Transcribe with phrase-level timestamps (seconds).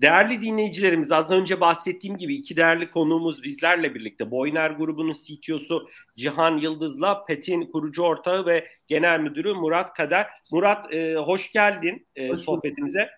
[0.00, 4.30] Değerli dinleyicilerimiz az önce bahsettiğim gibi iki değerli konuğumuz bizlerle birlikte.
[4.30, 10.26] Boyner grubunun CTO'su Cihan Yıldız'la PET'in kurucu ortağı ve genel müdürü Murat Kader.
[10.52, 13.08] Murat e, hoş geldin e, hoş sohbetimize.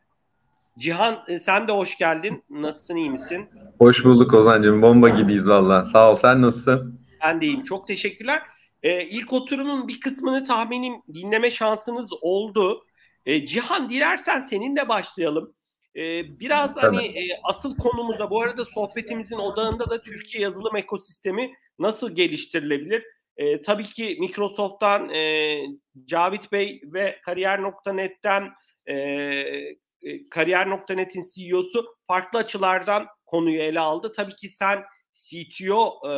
[0.78, 2.44] Cihan e, sen de hoş geldin.
[2.50, 3.48] Nasılsın iyi misin?
[3.78, 4.82] Hoş bulduk Ozan'cığım.
[4.82, 5.84] Bomba gibiyiz valla.
[5.84, 6.14] Sağ ol.
[6.14, 7.00] Sen nasılsın?
[7.22, 7.62] Ben de iyiyim.
[7.62, 8.42] Çok teşekkürler.
[8.82, 12.84] E, ilk oturumun bir kısmını tahminim dinleme şansınız oldu.
[13.26, 15.55] E, Cihan dilersen seninle başlayalım.
[15.96, 16.96] Ee, biraz Tabii.
[16.96, 23.04] hani e, asıl konumuza bu arada sohbetimizin odağında da Türkiye yazılım ekosistemi nasıl geliştirilebilir?
[23.36, 25.60] E, tabii ki Microsoft'tan e,
[26.04, 28.48] Cavit Bey ve Kariyer.net'ten
[28.86, 34.12] e, e, Kariyer.net'in CEO'su farklı açılardan konuyu ele aldı.
[34.16, 36.12] Tabii ki sen CTO e,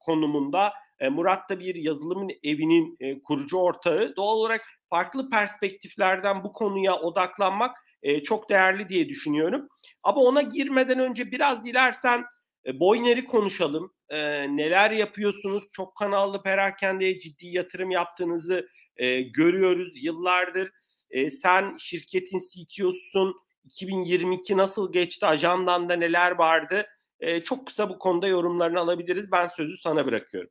[0.00, 4.16] konumunda e, Murat da bir yazılım evinin e, kurucu ortağı.
[4.16, 9.68] Doğal olarak farklı perspektiflerden bu konuya odaklanmak e, çok değerli diye düşünüyorum.
[10.02, 12.24] Ama ona girmeden önce biraz dilersen
[12.66, 13.94] e, Boyner'i konuşalım.
[14.08, 14.18] E,
[14.56, 15.64] neler yapıyorsunuz?
[15.72, 20.70] Çok kanallı perakendeye ciddi yatırım yaptığınızı e, görüyoruz yıllardır.
[21.10, 23.34] E, sen şirketin CTO'susun.
[23.64, 25.26] 2022 nasıl geçti?
[25.26, 26.86] Ajandanda neler vardı?
[27.20, 29.32] E, çok kısa bu konuda yorumlarını alabiliriz.
[29.32, 30.50] Ben sözü sana bırakıyorum.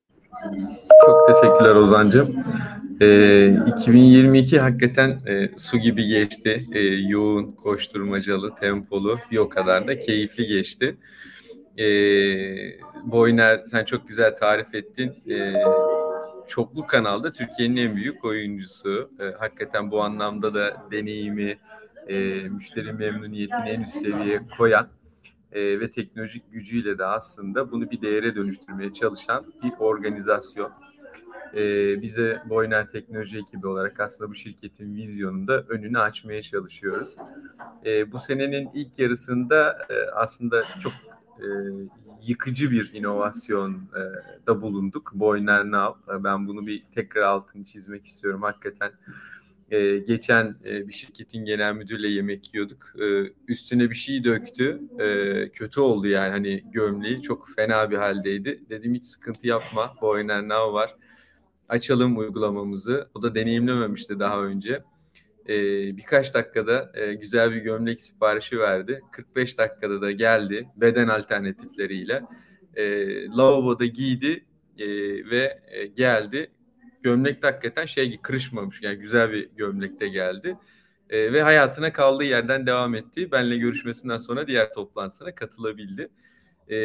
[1.05, 2.43] Çok teşekkürler Ozan'cığım.
[3.01, 6.65] Ee, 2022 hakikaten e, su gibi geçti.
[6.71, 10.97] E, yoğun, koşturmacalı, tempolu, bir o kadar da keyifli geçti.
[11.77, 11.85] E,
[13.03, 15.13] Boyner sen çok güzel tarif ettin.
[15.29, 15.53] E,
[16.47, 19.11] çoklu kanalda Türkiye'nin en büyük oyuncusu.
[19.19, 21.57] E, hakikaten bu anlamda da deneyimi,
[22.07, 22.15] e,
[22.49, 24.87] müşteri memnuniyetini en üst seviyeye koyan
[25.51, 30.71] e, ve teknolojik gücüyle de aslında bunu bir değere dönüştürmeye çalışan bir organizasyon.
[31.55, 37.15] E, bize Boyner Teknoloji ekibi olarak aslında bu şirketin vizyonunda önünü açmaya çalışıyoruz.
[37.85, 40.93] E, bu senenin ilk yarısında e, aslında çok
[41.39, 41.45] e,
[42.27, 43.81] yıkıcı bir inovasyon
[44.47, 45.11] e, bulunduk.
[45.13, 46.23] Boyner Now.
[46.23, 48.41] Ben bunu bir tekrar altını çizmek istiyorum.
[48.41, 48.91] Hakikaten
[49.71, 52.93] e, geçen e, bir şirketin genel müdürle yemek yiyorduk.
[53.01, 54.81] E, üstüne bir şey döktü.
[54.99, 58.63] E, kötü oldu yani hani gömleği çok fena bir haldeydi.
[58.69, 59.93] Dedim hiç sıkıntı yapma.
[60.01, 60.95] Bu oynar ne var?
[61.69, 63.09] Açalım uygulamamızı.
[63.15, 64.83] O da deneyimlememişti daha önce.
[65.49, 65.55] E,
[65.97, 69.01] birkaç dakikada e, güzel bir gömlek siparişi verdi.
[69.11, 72.23] 45 dakikada da geldi beden alternatifleriyle.
[72.75, 74.45] E, lavaboda giydi
[74.79, 74.87] e,
[75.29, 76.51] ve e, geldi
[77.03, 78.81] gömlek de hakikaten şey kırışmamış.
[78.81, 80.57] Yani güzel bir gömlekte geldi.
[81.09, 83.31] E, ve hayatına kaldığı yerden devam etti.
[83.31, 86.09] Benle görüşmesinden sonra diğer toplantısına katılabildi.
[86.69, 86.75] E,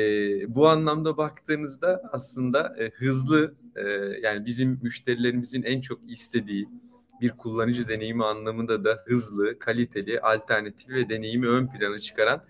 [0.54, 3.82] bu anlamda baktığınızda aslında e, hızlı e,
[4.22, 6.68] yani bizim müşterilerimizin en çok istediği
[7.20, 12.44] bir kullanıcı deneyimi anlamında da hızlı, kaliteli, alternatif ve deneyimi ön plana çıkaran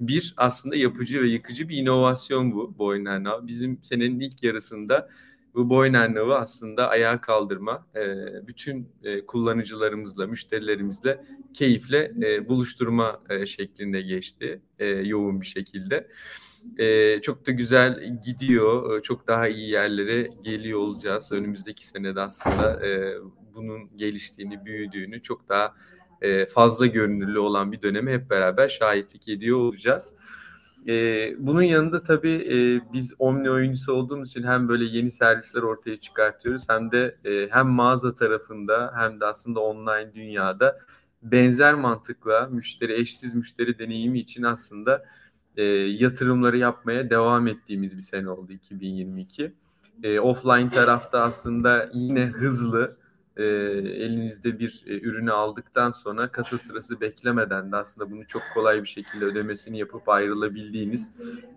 [0.00, 3.46] bir aslında yapıcı ve yıkıcı bir inovasyon bu Boynernav.
[3.46, 5.08] Bizim senenin ilk yarısında
[5.56, 8.02] bu Boyner aslında ayağa kaldırma, e,
[8.46, 11.24] bütün e, kullanıcılarımızla, müşterilerimizle
[11.54, 14.60] keyifle e, buluşturma e, şeklinde geçti
[15.02, 16.08] yoğun bir şekilde.
[17.22, 21.32] Çok da güzel gidiyor, çok daha iyi yerlere geliyor olacağız.
[21.32, 22.80] Önümüzdeki senede aslında
[23.54, 25.74] bunun geliştiğini, büyüdüğünü, çok daha
[26.48, 30.14] fazla görünürlü olan bir döneme hep beraber şahitlik ediyor olacağız.
[30.88, 32.56] E, bunun yanında tabii e,
[32.92, 37.66] biz Omni oyuncusu olduğumuz için hem böyle yeni servisler ortaya çıkartıyoruz hem de e, hem
[37.66, 40.78] mağaza tarafında hem de aslında online dünyada
[41.22, 45.04] benzer mantıkla müşteri eşsiz müşteri deneyimi için aslında
[45.56, 49.54] e, yatırımları yapmaya devam ettiğimiz bir sene oldu 2022.
[50.02, 52.96] E, offline tarafta aslında yine hızlı
[53.36, 58.82] e, elinizde bir e, ürünü aldıktan sonra kasa sırası beklemeden de aslında bunu çok kolay
[58.82, 61.12] bir şekilde ödemesini yapıp ayrılabildiğiniz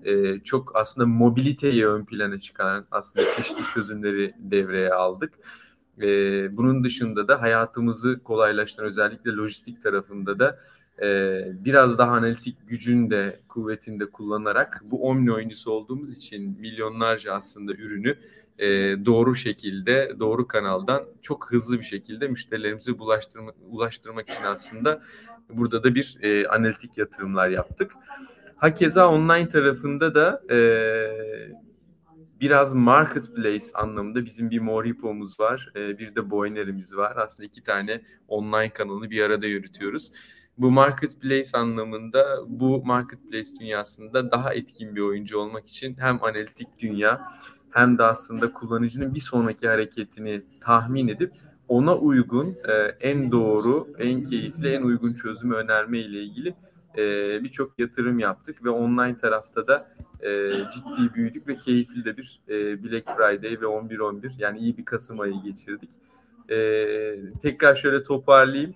[0.05, 5.33] e, çok aslında mobiliteyi ön plana çıkaran aslında çeşitli çözümleri devreye aldık.
[6.01, 6.07] E,
[6.57, 10.59] bunun dışında da hayatımızı kolaylaştıran özellikle lojistik tarafında da
[11.01, 17.73] e, biraz daha analitik gücün de kuvvetinde kullanarak bu omni oyuncusu olduğumuz için milyonlarca aslında
[17.73, 18.17] ürünü
[18.59, 18.67] e,
[19.05, 25.01] doğru şekilde, doğru kanaldan çok hızlı bir şekilde müşterilerimize ulaştırmak, ulaştırmak için aslında
[25.49, 27.91] burada da bir e, analitik yatırımlar yaptık.
[28.55, 30.57] Hakeza online tarafında da e,
[32.41, 37.17] biraz marketplace anlamında bizim bir Moripo'muz var, e, bir de Boyner'imiz var.
[37.17, 40.11] Aslında iki tane online kanalını bir arada yürütüyoruz.
[40.57, 47.21] Bu marketplace anlamında bu marketplace dünyasında daha etkin bir oyuncu olmak için hem analitik dünya
[47.71, 51.31] hem de aslında kullanıcının bir sonraki hareketini tahmin edip
[51.69, 56.55] ona uygun e, en doğru, en keyifli, en uygun çözümü önerme ile ilgili
[56.97, 57.03] e,
[57.43, 59.87] birçok yatırım yaptık ve online tarafta da
[60.21, 62.41] e, ciddi büyüdük ve keyifli de bir
[62.83, 65.89] Black Friday ve 11-11 yani iyi bir Kasım ayı geçirdik.
[67.41, 68.73] Tekrar şöyle toparlayayım.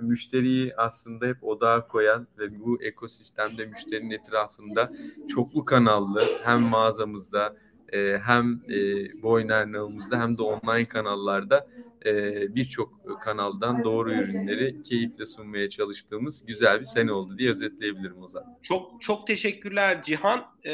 [0.00, 4.92] Müşteriyi aslında hep odağa koyan ve bu ekosistemde müşterinin etrafında
[5.28, 7.56] çoklu kanallı hem mağazamızda
[7.94, 8.78] e, hem e,
[9.22, 11.66] Boyner'nağımızda hem de online kanallarda
[12.06, 12.12] e,
[12.54, 18.58] birçok kanaldan doğru ürünleri keyifle sunmaya çalıştığımız güzel bir sene oldu diye özetleyebilirim o zaman.
[18.62, 20.44] Çok çok teşekkürler Cihan.
[20.64, 20.70] E,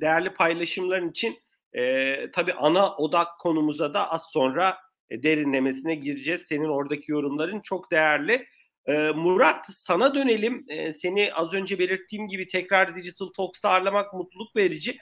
[0.00, 1.38] değerli paylaşımların için
[1.72, 4.76] e, tabii ana odak konumuza da az sonra
[5.12, 6.42] derinlemesine gireceğiz.
[6.42, 8.46] Senin oradaki yorumların çok değerli.
[8.86, 10.64] E, Murat sana dönelim.
[10.68, 14.98] E, seni az önce belirttiğim gibi tekrar Digital Talks'ta ağırlamak mutluluk verici.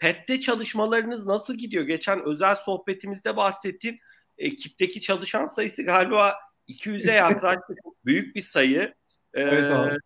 [0.00, 1.84] PET'te çalışmalarınız nasıl gidiyor?
[1.84, 4.00] Geçen özel sohbetimizde bahsettin.
[4.38, 6.34] Ekipteki çalışan sayısı galiba
[6.68, 7.74] 200'e yaklaştı.
[8.04, 8.94] Büyük bir sayı.
[9.34, 9.96] Ee, evet abi.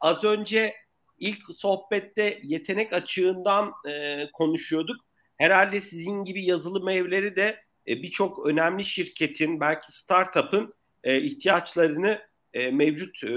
[0.00, 0.74] Az önce
[1.18, 4.96] ilk sohbette yetenek açığından e, konuşuyorduk.
[5.36, 10.74] Herhalde sizin gibi yazılım evleri de e, birçok önemli şirketin belki startup'ın
[11.04, 12.22] e, ihtiyaçlarını
[12.52, 13.28] e, mevcut e,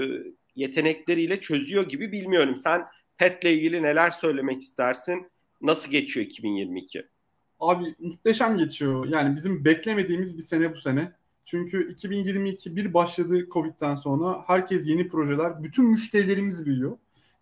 [0.56, 2.56] yetenekleriyle çözüyor gibi bilmiyorum.
[2.56, 2.86] Sen
[3.18, 5.31] PET'le ilgili neler söylemek istersin?
[5.62, 7.06] Nasıl geçiyor 2022?
[7.60, 9.06] Abi muhteşem geçiyor.
[9.08, 11.12] Yani bizim beklemediğimiz bir sene bu sene.
[11.44, 14.44] Çünkü 2022 bir başladı Covid'den sonra.
[14.46, 15.62] Herkes yeni projeler.
[15.62, 16.96] Bütün müşterilerimiz büyüyor.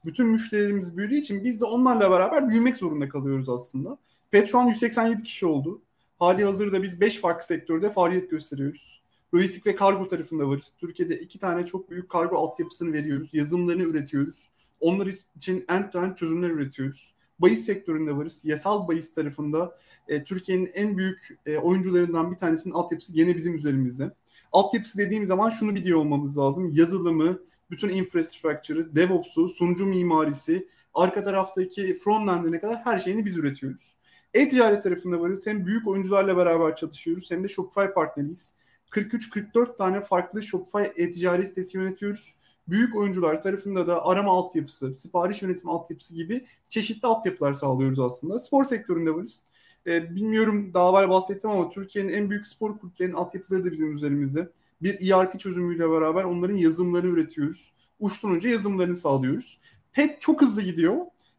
[0.05, 3.99] Bütün müşterilerimiz büyüdüğü için biz de onlarla beraber büyümek zorunda kalıyoruz aslında.
[4.31, 5.82] PET şu an 187 kişi oldu.
[6.19, 9.02] Hali hazırda biz 5 farklı sektörde faaliyet gösteriyoruz.
[9.34, 10.73] Lojistik ve kargo tarafında varız.
[10.78, 13.28] Türkiye'de iki tane çok büyük kargo altyapısını veriyoruz.
[13.32, 14.49] Yazılımlarını üretiyoruz.
[14.81, 15.06] Onlar
[15.37, 18.40] için end-to-end çözümler üretiyoruz bahis sektöründe varız.
[18.44, 19.78] Yasal bahis tarafında
[20.08, 24.10] e, Türkiye'nin en büyük e, oyuncularından bir tanesinin altyapısı gene bizim üzerimizde.
[24.52, 26.70] Altyapısı dediğim zaman şunu biliyor olmamız lazım.
[26.72, 27.38] Yazılımı,
[27.70, 33.94] bütün infrastructure'ı, DevOps'u, sunucu mimarisi, arka taraftaki frontend'ine kadar her şeyini biz üretiyoruz.
[34.34, 35.46] E-ticaret tarafında varız.
[35.46, 38.54] Hem büyük oyuncularla beraber çalışıyoruz hem de Shopify partneriyiz.
[38.90, 42.34] 43-44 tane farklı Shopify e-ticaret sitesi yönetiyoruz
[42.69, 48.39] büyük oyuncular tarafında da arama altyapısı, sipariş yönetim altyapısı gibi çeşitli altyapılar sağlıyoruz aslında.
[48.39, 49.45] Spor sektöründe varız.
[49.87, 54.49] E, bilmiyorum daha evvel bahsettim ama Türkiye'nin en büyük spor kulüplerinin altyapıları da bizim üzerimizde.
[54.83, 57.73] Bir ERP çözümüyle beraber onların yazılımlarını üretiyoruz.
[58.01, 59.59] Uçtan önce yazılımlarını sağlıyoruz.
[59.93, 60.97] PET çok hızlı gidiyor.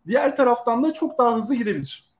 [0.07, 2.11] Diğer taraftan da çok daha hızlı gidebilir.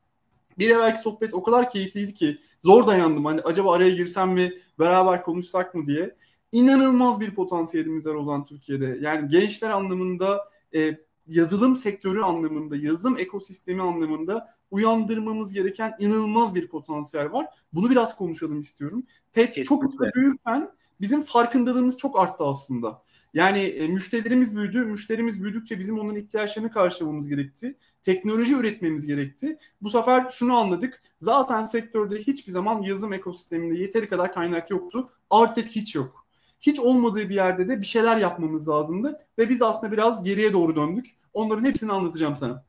[0.57, 3.25] Bir evvelki sohbet o kadar keyifliydi ki zor dayandım.
[3.25, 6.15] Hani acaba araya girsem mi beraber konuşsak mı diye
[6.51, 8.98] inanılmaz bir potansiyelimiz var Ozan Türkiye'de.
[9.01, 17.31] Yani gençler anlamında e, yazılım sektörü anlamında, yazılım ekosistemi anlamında uyandırmamız gereken inanılmaz bir potansiyel
[17.31, 17.45] var.
[17.74, 19.03] Bunu biraz konuşalım istiyorum.
[19.33, 19.83] Pek çok
[20.15, 20.71] büyürken
[21.01, 23.03] bizim farkındalığımız çok arttı aslında.
[23.33, 24.86] Yani e, müşterilerimiz büyüdü.
[24.86, 27.77] Müşterimiz büyüdükçe bizim onların ihtiyaçlarını karşılamamız gerekti.
[28.01, 29.57] Teknoloji üretmemiz gerekti.
[29.81, 31.01] Bu sefer şunu anladık.
[31.21, 35.09] Zaten sektörde hiçbir zaman yazılım ekosisteminde yeteri kadar kaynak yoktu.
[35.30, 36.20] Artık hiç yok
[36.61, 39.19] hiç olmadığı bir yerde de bir şeyler yapmamız lazımdı.
[39.37, 41.05] Ve biz aslında biraz geriye doğru döndük.
[41.33, 42.63] Onların hepsini anlatacağım sana.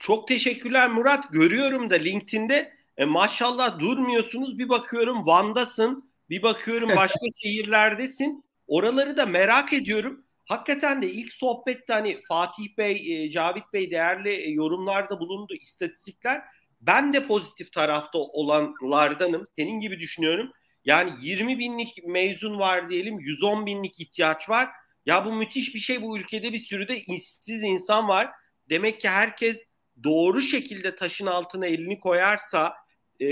[0.00, 1.32] Çok teşekkürler Murat.
[1.32, 4.58] Görüyorum da LinkedIn'de e, maşallah durmuyorsunuz.
[4.58, 6.10] Bir bakıyorum Van'dasın.
[6.30, 8.44] Bir bakıyorum başka şehirlerdesin.
[8.66, 10.24] Oraları da merak ediyorum.
[10.44, 16.42] Hakikaten de ilk sohbette hani Fatih Bey, e, Cavit Bey değerli e, yorumlarda bulundu istatistikler.
[16.80, 19.44] Ben de pozitif tarafta olanlardanım.
[19.58, 20.52] Senin gibi düşünüyorum.
[20.84, 24.68] Yani 20 binlik mezun var diyelim 110 binlik ihtiyaç var.
[25.06, 28.30] Ya bu müthiş bir şey bu ülkede bir sürü de işsiz insan var.
[28.70, 29.64] Demek ki herkes
[30.04, 32.74] doğru şekilde taşın altına elini koyarsa
[33.20, 33.28] e,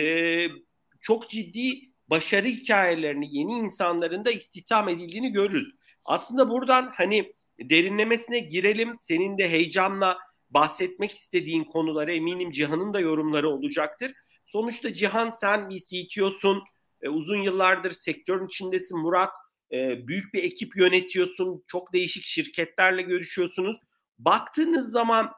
[1.01, 5.71] çok ciddi başarı hikayelerini yeni insanların da istihdam edildiğini görürüz.
[6.05, 8.97] Aslında buradan hani derinlemesine girelim.
[8.97, 10.19] Senin de heyecanla
[10.51, 14.13] bahsetmek istediğin konulara eminim Cihan'ın da yorumları olacaktır.
[14.47, 16.63] Sonuçta Cihan sen bir CTO'sun
[17.03, 19.33] e, uzun yıllardır sektörün içindesin Murat.
[19.73, 21.65] E, büyük bir ekip yönetiyorsun.
[21.67, 23.77] Çok değişik şirketlerle görüşüyorsunuz.
[24.19, 25.33] Baktığınız zaman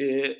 [0.00, 0.36] e,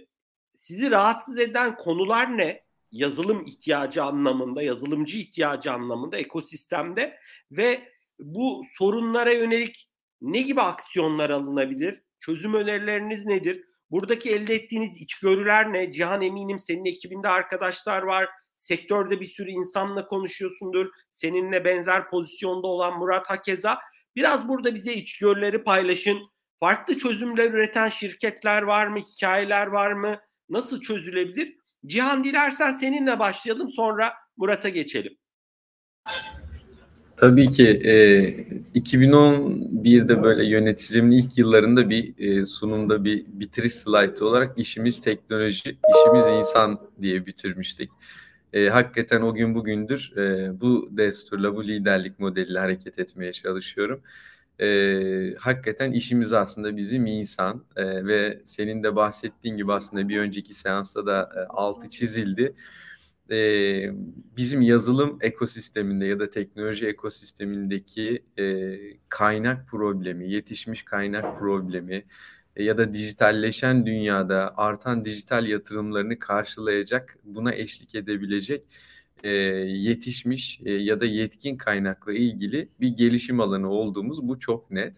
[0.57, 2.65] sizi rahatsız eden konular ne?
[2.93, 7.19] Yazılım ihtiyacı anlamında, yazılımcı ihtiyacı anlamında ekosistemde
[7.51, 12.03] ve bu sorunlara yönelik ne gibi aksiyonlar alınabilir?
[12.21, 13.65] Çözüm önerileriniz nedir?
[13.91, 15.93] Buradaki elde ettiğiniz içgörüler ne?
[15.93, 18.29] Cihan eminim senin ekibinde arkadaşlar var
[18.61, 20.91] sektörde bir sürü insanla konuşuyorsundur.
[21.11, 23.79] Seninle benzer pozisyonda olan Murat Hakeza.
[24.17, 26.19] Biraz burada bize içgörüleri paylaşın.
[26.61, 28.99] Farklı çözümler üreten şirketler var mı?
[28.99, 30.21] Hikayeler var mı?
[30.49, 31.57] Nasıl çözülebilir?
[31.87, 35.17] Cihan dilersen seninle başlayalım sonra Murat'a geçelim.
[37.17, 37.95] Tabii ki e,
[38.75, 46.25] 2011'de böyle yöneticiliğimin ilk yıllarında bir e, sunumda bir bitiriş slaytı olarak işimiz teknoloji, işimiz
[46.39, 47.91] insan diye bitirmiştik.
[48.53, 54.03] E, hakikaten o gün bugündür e, bu desturla, bu liderlik modeliyle hareket etmeye çalışıyorum.
[54.61, 60.55] E, hakikaten işimiz aslında bizim insan e, ve senin de bahsettiğin gibi aslında bir önceki
[60.55, 62.55] seansta da e, altı çizildi
[63.31, 63.37] e,
[64.37, 68.77] bizim yazılım ekosisteminde ya da teknoloji ekosistemindeki e,
[69.09, 72.05] kaynak problemi, yetişmiş kaynak problemi
[72.63, 78.65] ya da dijitalleşen dünyada artan dijital yatırımlarını karşılayacak, buna eşlik edebilecek
[79.25, 84.97] e, yetişmiş e, ya da yetkin kaynakla ilgili bir gelişim alanı olduğumuz bu çok net.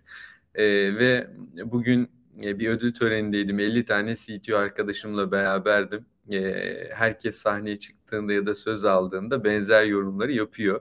[0.54, 0.64] E,
[0.96, 1.30] ve
[1.64, 2.10] bugün
[2.42, 3.58] e, bir ödül törenindeydim.
[3.60, 10.32] 50 tane CTO arkadaşımla beraberdim e, herkes sahneye çıktığında ya da söz aldığında benzer yorumları
[10.32, 10.80] yapıyor.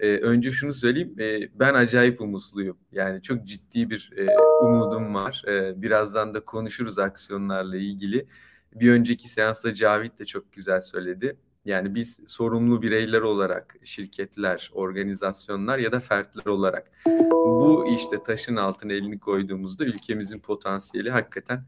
[0.00, 2.76] E, önce şunu söyleyeyim, e, ben acayip umutluyum.
[2.92, 4.26] Yani çok ciddi bir e,
[4.62, 5.42] umudum var.
[5.48, 8.26] E, birazdan da konuşuruz aksiyonlarla ilgili.
[8.74, 11.36] Bir önceki seansta Cavit de çok güzel söyledi.
[11.64, 16.90] Yani biz sorumlu bireyler olarak, şirketler, organizasyonlar ya da fertler olarak
[17.30, 21.64] bu işte taşın altına elini koyduğumuzda ülkemizin potansiyeli hakikaten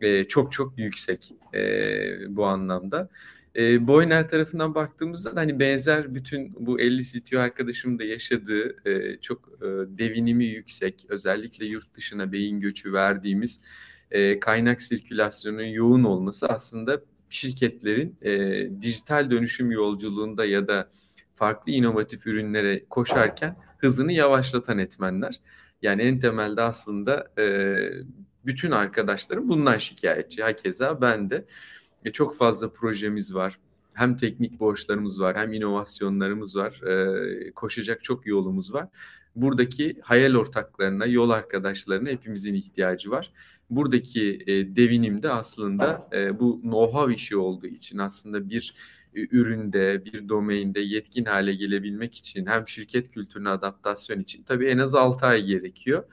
[0.00, 1.60] e, çok çok yüksek e,
[2.36, 3.08] bu anlamda.
[3.58, 9.20] E, Boyner tarafından baktığımızda da hani benzer bütün bu 50 CTO arkadaşım da yaşadığı e,
[9.20, 9.66] çok e,
[9.98, 13.60] devinimi yüksek özellikle yurt dışına beyin göçü verdiğimiz
[14.10, 20.90] e, kaynak sirkülasyonunun yoğun olması aslında şirketlerin e, dijital dönüşüm yolculuğunda ya da
[21.34, 25.40] farklı inovatif ürünlere koşarken hızını yavaşlatan etmenler.
[25.82, 27.76] Yani en temelde aslında e,
[28.46, 30.42] bütün arkadaşlarım bundan şikayetçi.
[30.42, 31.44] Hakeza ben de.
[32.04, 33.58] E, çok fazla projemiz var.
[33.92, 36.82] Hem teknik borçlarımız var, hem inovasyonlarımız var.
[36.82, 38.88] E, koşacak çok yolumuz var.
[39.36, 43.32] Buradaki hayal ortaklarına, yol arkadaşlarına hepimizin ihtiyacı var.
[43.70, 48.74] Buradaki e, devinim de aslında e, bu know-how işi olduğu için aslında bir
[49.14, 54.94] üründe, bir domainde yetkin hale gelebilmek için hem şirket kültürüne adaptasyon için tabii en az
[54.94, 56.04] 6 ay gerekiyor.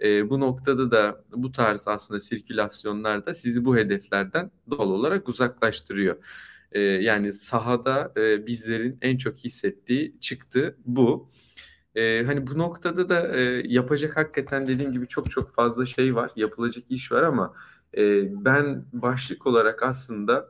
[0.00, 6.16] E, bu noktada da bu tarz aslında sirkülasyonlar da sizi bu hedeflerden doğal olarak uzaklaştırıyor.
[6.72, 11.30] E, yani sahada e, bizlerin en çok hissettiği çıktı bu.
[11.94, 16.30] E, hani bu noktada da e, yapacak hakikaten dediğim gibi çok çok fazla şey var,
[16.36, 17.54] yapılacak iş var ama
[17.96, 18.02] e,
[18.44, 20.48] ben başlık olarak aslında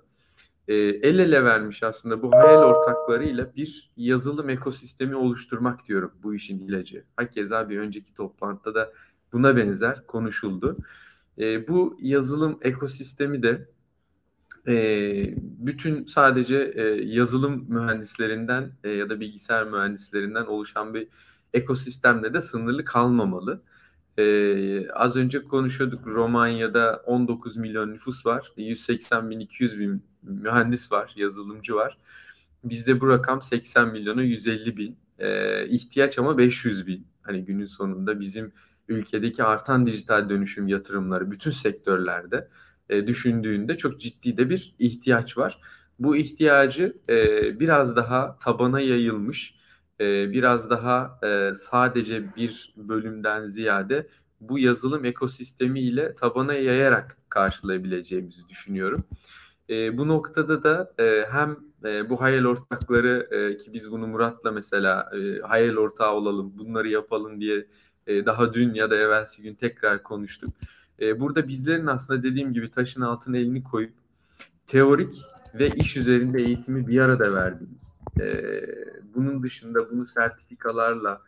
[0.68, 6.58] e, el ele vermiş aslında bu hayal ortaklarıyla bir yazılım ekosistemi oluşturmak diyorum bu işin
[6.58, 7.04] ilacı.
[7.16, 8.92] Hakeza bir önceki toplantıda da
[9.32, 10.76] buna benzer konuşuldu.
[11.38, 13.68] E, bu yazılım ekosistemi de
[14.68, 14.74] e,
[15.38, 21.08] bütün sadece e, yazılım mühendislerinden e, ya da bilgisayar mühendislerinden oluşan bir
[21.54, 23.62] ekosistemle de sınırlı kalmamalı.
[24.18, 28.52] Ee, az önce konuşuyorduk Romanya'da 19 milyon nüfus var.
[28.56, 31.98] 180 bin 200 bin mühendis var, yazılımcı var.
[32.64, 34.96] Bizde bu rakam 80 milyonu 150 bin.
[35.18, 37.06] Ee, ihtiyaç ama 500 bin.
[37.22, 38.52] Hani günün sonunda bizim
[38.88, 42.48] ülkedeki artan dijital dönüşüm yatırımları bütün sektörlerde
[42.88, 45.60] e, düşündüğünde çok ciddi de bir ihtiyaç var.
[45.98, 47.16] Bu ihtiyacı e,
[47.60, 49.54] biraz daha tabana yayılmış,
[50.00, 54.08] e, biraz daha e, sadece bir bölümden ziyade
[54.40, 59.04] bu yazılım ekosistemi ile tabana yayarak karşılayabileceğimizi düşünüyorum.
[59.70, 64.52] E, bu noktada da e, hem e, bu hayal ortakları e, ki biz bunu Murat'la
[64.52, 67.66] mesela e, hayal ortağı olalım, bunları yapalım diye
[68.06, 70.50] e, daha dün ya da evvelsi gün tekrar konuştuk.
[71.00, 73.92] E, burada bizlerin aslında dediğim gibi taşın altına elini koyup
[74.66, 75.22] teorik
[75.54, 78.44] ve iş üzerinde eğitimi bir arada verdiğimiz, e,
[79.14, 81.22] bunun dışında bunu sertifikalarla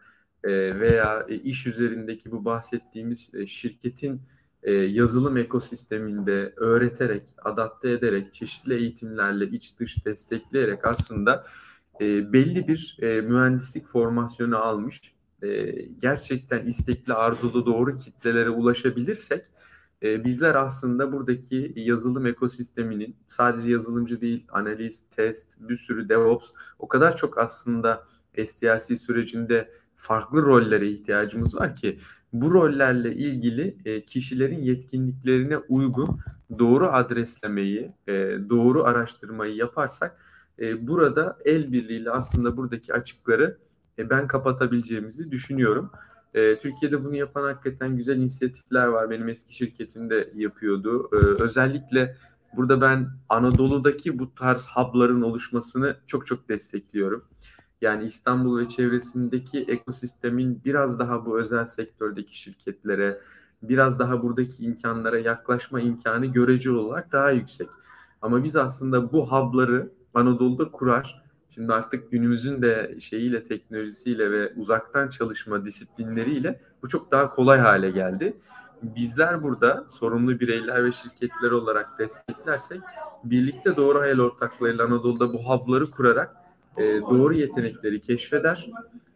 [0.45, 4.21] e, veya e, iş üzerindeki bu bahsettiğimiz e, şirketin
[4.63, 11.47] e, yazılım ekosisteminde öğreterek, adapte ederek, çeşitli eğitimlerle iç dış destekleyerek aslında
[12.01, 15.01] e, belli bir e, mühendislik formasyonu almış
[15.45, 19.47] e, gerçekten istekli, arzulu doğru kitlelere ulaşabilirsek
[20.03, 26.89] e, bizler aslında buradaki yazılım ekosisteminin sadece yazılımcı değil, analiz, test, bir sürü DevOps o
[26.89, 28.05] kadar çok aslında
[28.47, 31.99] STLC sürecinde farklı rollere ihtiyacımız var ki
[32.33, 36.19] bu rollerle ilgili e, kişilerin yetkinliklerine uygun
[36.59, 38.13] doğru adreslemeyi, e,
[38.49, 40.19] doğru araştırmayı yaparsak
[40.59, 43.59] e, burada el birliğiyle aslında buradaki açıkları
[43.99, 45.91] e, ben kapatabileceğimizi düşünüyorum.
[46.35, 49.11] E, Türkiye'de bunu yapan hakikaten güzel inisiyatifler var.
[49.11, 51.11] Benim eski şirketim de yapıyordu.
[51.13, 52.17] E, özellikle
[52.57, 57.25] burada ben Anadolu'daki bu tarz hub'ların oluşmasını çok çok destekliyorum.
[57.81, 63.21] Yani İstanbul ve çevresindeki ekosistemin biraz daha bu özel sektördeki şirketlere,
[63.63, 67.69] biraz daha buradaki imkanlara yaklaşma imkanı göreceli olarak daha yüksek.
[68.23, 71.24] Ama biz aslında bu hub'ları Anadolu'da kurar.
[71.55, 77.91] Şimdi artık günümüzün de şeyiyle, teknolojisiyle ve uzaktan çalışma disiplinleriyle bu çok daha kolay hale
[77.91, 78.37] geldi.
[78.83, 82.81] Bizler burada sorumlu bireyler ve şirketler olarak desteklersek
[83.25, 86.37] birlikte doğru hayal ortaklığıyla Anadolu'da bu hub'ları kurarak
[86.79, 88.67] e, doğru yetenekleri keşfeder,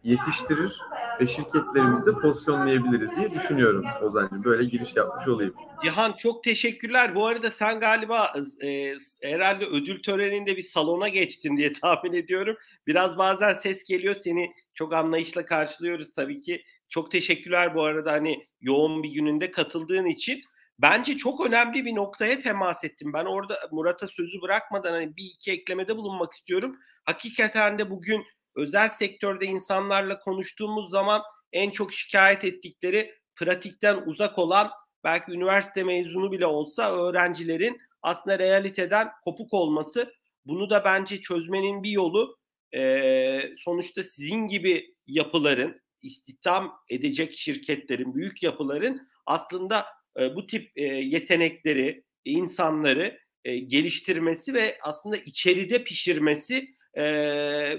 [0.03, 0.81] yetiştirir
[1.21, 4.43] ve şirketlerimizde pozisyonlayabiliriz diye düşünüyorum Ozan'cığım.
[4.43, 5.53] Böyle giriş yapmış olayım.
[5.83, 7.15] Cihan çok teşekkürler.
[7.15, 12.55] Bu arada sen galiba e, herhalde ödül töreninde bir salona geçtin diye tahmin ediyorum.
[12.87, 14.13] Biraz bazen ses geliyor.
[14.13, 16.63] Seni çok anlayışla karşılıyoruz tabii ki.
[16.89, 20.41] Çok teşekkürler bu arada hani yoğun bir gününde katıldığın için.
[20.81, 23.13] Bence çok önemli bir noktaya temas ettim.
[23.13, 26.75] Ben orada Murat'a sözü bırakmadan hani bir iki eklemede bulunmak istiyorum.
[27.09, 28.25] Hakikaten de bugün
[28.55, 31.21] özel sektörde insanlarla konuştuğumuz zaman
[31.53, 34.69] en çok şikayet ettikleri pratikten uzak olan
[35.03, 40.13] belki üniversite mezunu bile olsa öğrencilerin aslında realiteden kopuk olması.
[40.45, 42.37] Bunu da bence çözmenin bir yolu
[42.75, 49.85] e, sonuçta sizin gibi yapıların, istihdam edecek şirketlerin, büyük yapıların aslında
[50.19, 57.03] e, bu tip e, yetenekleri, insanları e, geliştirmesi ve aslında içeride pişirmesi e,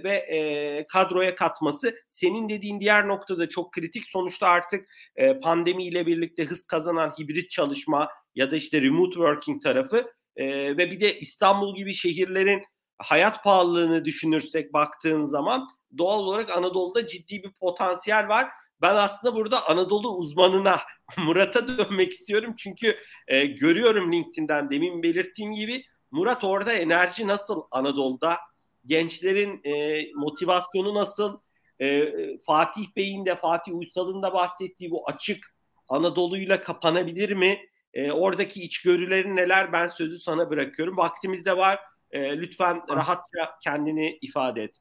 [0.05, 1.95] ve e, kadroya katması.
[2.09, 4.07] Senin dediğin diğer noktada çok kritik.
[4.07, 4.85] Sonuçta artık
[5.17, 10.91] e, pandemiyle birlikte hız kazanan hibrit çalışma ya da işte remote working tarafı e, ve
[10.91, 12.63] bir de İstanbul gibi şehirlerin
[12.99, 18.49] hayat pahalılığını düşünürsek baktığın zaman doğal olarak Anadolu'da ciddi bir potansiyel var.
[18.83, 20.81] Ben aslında burada Anadolu uzmanına
[21.19, 22.55] Murat'a dönmek istiyorum.
[22.59, 22.97] Çünkü
[23.29, 28.39] e, görüyorum LinkedIn'den demin belirttiğim gibi Murat orada enerji nasıl Anadolu'da?
[28.87, 31.39] Gençlerin e, motivasyonu nasıl?
[31.81, 32.13] E,
[32.47, 35.55] Fatih Bey'in de Fatih Uysal'ın da bahsettiği bu açık
[35.89, 37.59] Anadolu'yla kapanabilir mi?
[37.95, 39.73] E, oradaki içgörülerin neler?
[39.73, 40.97] Ben sözü sana bırakıyorum.
[40.97, 41.79] Vaktimiz de var.
[42.11, 44.77] E, lütfen rahatça kendini ifade et.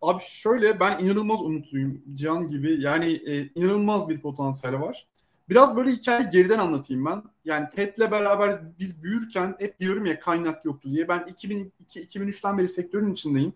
[0.00, 2.80] Abi şöyle ben inanılmaz umutluyum Can gibi.
[2.80, 5.06] Yani e, inanılmaz bir potansiyel var.
[5.48, 7.22] Biraz böyle hikayeyi geriden anlatayım ben.
[7.44, 11.08] Yani PET'le beraber biz büyürken hep diyorum ya kaynak yoktu diye.
[11.08, 13.52] Ben 2002-2003'ten beri sektörün içindeyim.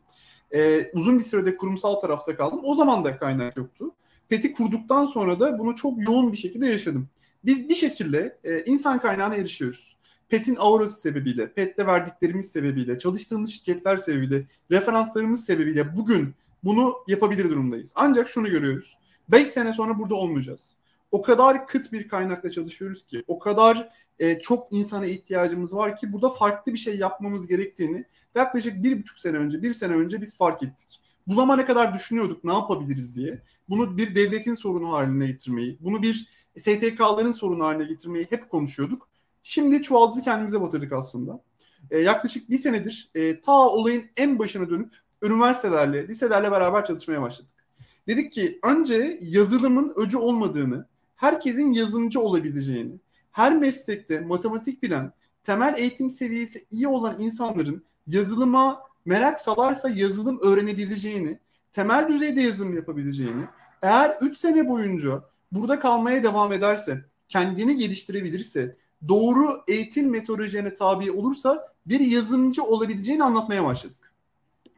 [0.54, 2.60] Ee, uzun bir sürede kurumsal tarafta kaldım.
[2.62, 3.94] O zaman da kaynak yoktu.
[4.28, 7.08] PET'i kurduktan sonra da bunu çok yoğun bir şekilde yaşadım.
[7.44, 9.98] Biz bir şekilde e, insan kaynağına erişiyoruz.
[10.28, 17.92] PET'in aurası sebebiyle, PET'te verdiklerimiz sebebiyle, çalıştığımız şirketler sebebiyle, referanslarımız sebebiyle bugün bunu yapabilir durumdayız.
[17.96, 18.98] Ancak şunu görüyoruz.
[19.28, 20.77] 5 sene sonra burada olmayacağız.
[21.10, 26.12] O kadar kıt bir kaynakla çalışıyoruz ki, o kadar e, çok insana ihtiyacımız var ki
[26.12, 30.36] burada farklı bir şey yapmamız gerektiğini yaklaşık bir buçuk sene önce, bir sene önce biz
[30.36, 31.00] fark ettik.
[31.26, 33.42] Bu zamana kadar düşünüyorduk ne yapabiliriz diye.
[33.68, 39.08] Bunu bir devletin sorunu haline getirmeyi, bunu bir STK'ların sorunu haline getirmeyi hep konuşuyorduk.
[39.42, 41.42] Şimdi çuvaldızı kendimize batırdık aslında.
[41.90, 47.66] E, yaklaşık bir senedir e, ta olayın en başına dönüp üniversitelerle, liselerle beraber çalışmaya başladık.
[48.06, 52.92] Dedik ki önce yazılımın öcü olmadığını, herkesin yazılımcı olabileceğini,
[53.32, 55.12] her meslekte matematik bilen,
[55.44, 61.38] temel eğitim seviyesi iyi olan insanların yazılıma merak salarsa yazılım öğrenebileceğini,
[61.72, 63.44] temel düzeyde yazılım yapabileceğini,
[63.82, 68.76] eğer 3 sene boyunca burada kalmaya devam ederse, kendini geliştirebilirse,
[69.08, 74.12] doğru eğitim metodolojilerine tabi olursa bir yazılımcı olabileceğini anlatmaya başladık.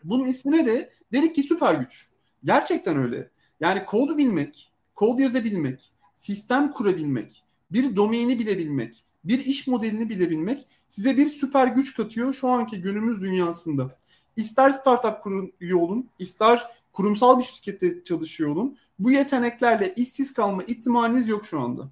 [0.04, 2.08] Bunun ismine de dedik ki süper güç.
[2.44, 3.30] Gerçekten öyle.
[3.60, 11.16] Yani kod bilmek, kod yazabilmek, sistem kurabilmek, bir domaini bilebilmek, bir iş modelini bilebilmek size
[11.16, 13.98] bir süper güç katıyor şu anki günümüz dünyasında.
[14.36, 18.76] İster startup kuruyor olun, ister kurumsal bir şirkette çalışıyor olun.
[18.98, 21.90] Bu yeteneklerle işsiz kalma ihtimaliniz yok şu anda.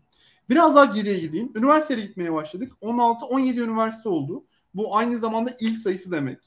[0.50, 1.52] Biraz daha geriye gideyim.
[1.54, 2.72] Üniversiteye gitmeye başladık.
[2.82, 4.44] 16-17 üniversite oldu.
[4.74, 6.38] Bu aynı zamanda il sayısı demek.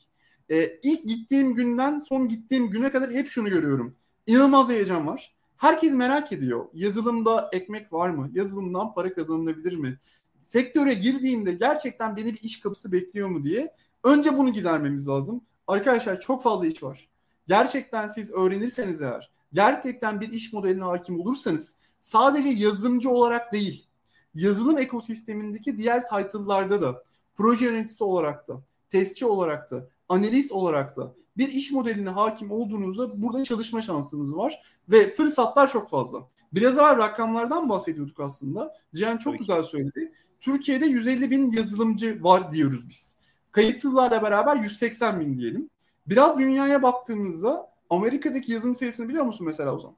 [0.50, 3.96] Ee, ilk gittiğim günden son gittiğim güne kadar hep şunu görüyorum.
[4.28, 5.36] İnanılmaz bir heyecan var.
[5.62, 6.66] Herkes merak ediyor.
[6.74, 8.30] Yazılımda ekmek var mı?
[8.34, 10.00] Yazılımdan para kazanılabilir mi?
[10.42, 15.42] Sektöre girdiğimde gerçekten beni bir iş kapısı bekliyor mu diye önce bunu gidermemiz lazım.
[15.68, 17.10] Arkadaşlar çok fazla iş var.
[17.48, 23.88] Gerçekten siz öğrenirseniz eğer, gerçekten bir iş modeline hakim olursanız sadece yazılımcı olarak değil,
[24.36, 27.04] yazılım ekosistemindeki diğer title'larda da
[27.36, 33.22] proje yöneticisi olarak da, testçi olarak da, analist olarak da bir iş modeline hakim olduğunuzda
[33.22, 36.28] burada çalışma şansınız var ve fırsatlar çok fazla.
[36.54, 38.76] Biraz evvel rakamlardan bahsediyorduk aslında.
[38.96, 39.40] Cihan çok Tabii.
[39.40, 40.12] güzel söyledi.
[40.40, 43.16] Türkiye'de 150 bin yazılımcı var diyoruz biz.
[43.52, 45.70] Kayıtsızlarla beraber 180 bin diyelim.
[46.08, 49.96] Biraz dünyaya baktığımızda Amerika'daki yazılım sayısını biliyor musun mesela o zaman?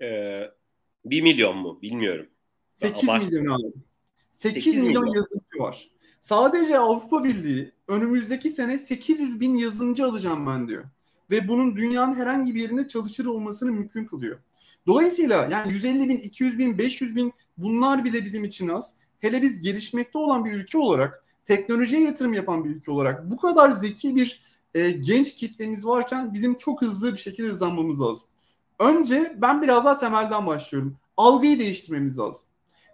[0.00, 0.50] Ee,
[1.04, 1.78] 1 milyon mu?
[1.82, 2.26] Bilmiyorum.
[2.74, 3.72] 8 Abart- milyon abi.
[4.32, 5.14] 8, 8 milyon, milyon.
[5.14, 5.90] yazılımcı var.
[6.26, 10.84] Sadece Avrupa Birliği önümüzdeki sene 800 bin yazılımcı alacağım ben diyor.
[11.30, 14.38] Ve bunun dünyanın herhangi bir yerinde çalışır olmasını mümkün kılıyor.
[14.86, 18.94] Dolayısıyla yani 150 bin, 200 bin, 500 bin bunlar bile bizim için az.
[19.18, 23.72] Hele biz gelişmekte olan bir ülke olarak, teknolojiye yatırım yapan bir ülke olarak bu kadar
[23.72, 24.42] zeki bir
[24.74, 28.28] e, genç kitlemiz varken bizim çok hızlı bir şekilde hızlanmamız lazım.
[28.78, 30.96] Önce ben biraz daha temelden başlıyorum.
[31.16, 32.42] Algıyı değiştirmemiz lazım.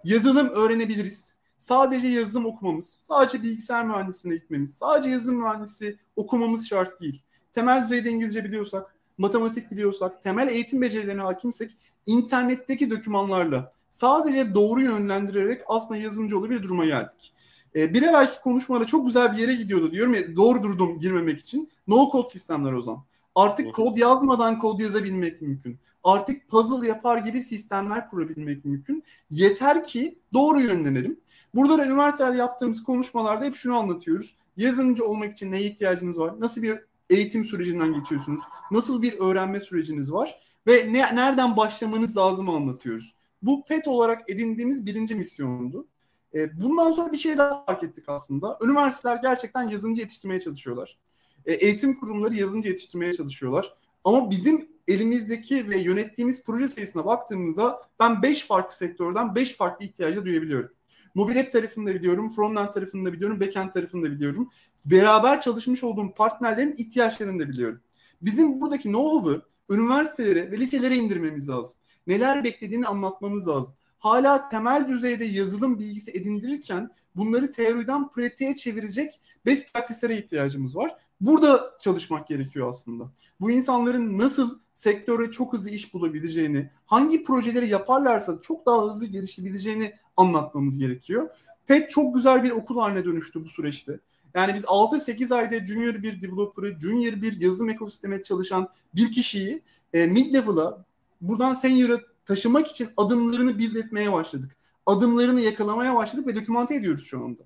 [0.04, 1.31] Yazılım öğrenebiliriz.
[1.62, 7.22] Sadece yazılım okumamız, sadece bilgisayar mühendisliğine gitmemiz, sadece yazılım mühendisi okumamız şart değil.
[7.53, 15.62] Temel düzeyde İngilizce biliyorsak, matematik biliyorsak, temel eğitim becerilerine hakimsek internetteki dokümanlarla sadece doğru yönlendirerek
[15.66, 17.33] aslında yazılımcı olabilir duruma geldik.
[17.77, 21.70] Ee, bir evvelki konuşmada çok güzel bir yere gidiyordu diyorum ya doğru durdum girmemek için.
[21.88, 23.03] No code sistemler o zaman.
[23.35, 25.79] Artık kod yazmadan kod yazabilmek mümkün.
[26.05, 29.03] Artık puzzle yapar gibi sistemler kurabilmek mümkün.
[29.31, 31.20] Yeter ki doğru yönlenelim.
[31.54, 34.36] Burada da üniversitede yaptığımız konuşmalarda hep şunu anlatıyoruz.
[34.56, 36.40] Yazılımcı olmak için neye ihtiyacınız var?
[36.40, 36.78] Nasıl bir
[37.10, 38.40] eğitim sürecinden geçiyorsunuz?
[38.70, 40.40] Nasıl bir öğrenme süreciniz var?
[40.66, 43.14] Ve ne, nereden başlamanız lazım anlatıyoruz.
[43.42, 45.86] Bu PET olarak edindiğimiz birinci misyondu.
[46.34, 48.58] E, bundan sonra bir şey daha fark ettik aslında.
[48.64, 50.98] Üniversiteler gerçekten yazılımcı yetiştirmeye çalışıyorlar.
[51.46, 53.74] E, eğitim kurumları yazılımcı yetiştirmeye çalışıyorlar.
[54.04, 60.24] Ama bizim elimizdeki ve yönettiğimiz proje sayısına baktığımızda ben 5 farklı sektörden 5 farklı ihtiyaca
[60.24, 60.70] duyabiliyorum.
[61.14, 64.51] Mobil app tarafını da biliyorum, frontend tarafını da biliyorum, backend tarafını da biliyorum.
[64.85, 67.81] Beraber çalışmış olduğum partnerlerin ihtiyaçlarını da biliyorum.
[68.22, 71.79] Bizim buradaki know-how'ı üniversitelere ve liselere indirmemiz lazım.
[72.07, 73.75] Neler beklediğini anlatmamız lazım.
[73.98, 80.96] Hala temel düzeyde yazılım bilgisi edindirirken bunları teoriden pratiğe çevirecek best practice'lere ihtiyacımız var.
[81.22, 83.04] Burada çalışmak gerekiyor aslında.
[83.40, 89.94] Bu insanların nasıl sektöre çok hızlı iş bulabileceğini, hangi projeleri yaparlarsa çok daha hızlı gelişebileceğini
[90.16, 91.28] anlatmamız gerekiyor.
[91.66, 94.00] PET çok güzel bir okul haline dönüştü bu süreçte.
[94.35, 100.06] Yani biz 6-8 ayda junior bir developer'ı, junior bir yazılım ekosisteme çalışan bir kişiyi e,
[100.06, 100.85] mid level'a
[101.20, 104.56] buradan senior'a taşımak için adımlarını build etmeye başladık.
[104.87, 107.42] Adımlarını yakalamaya başladık ve dokümante ediyoruz şu anda.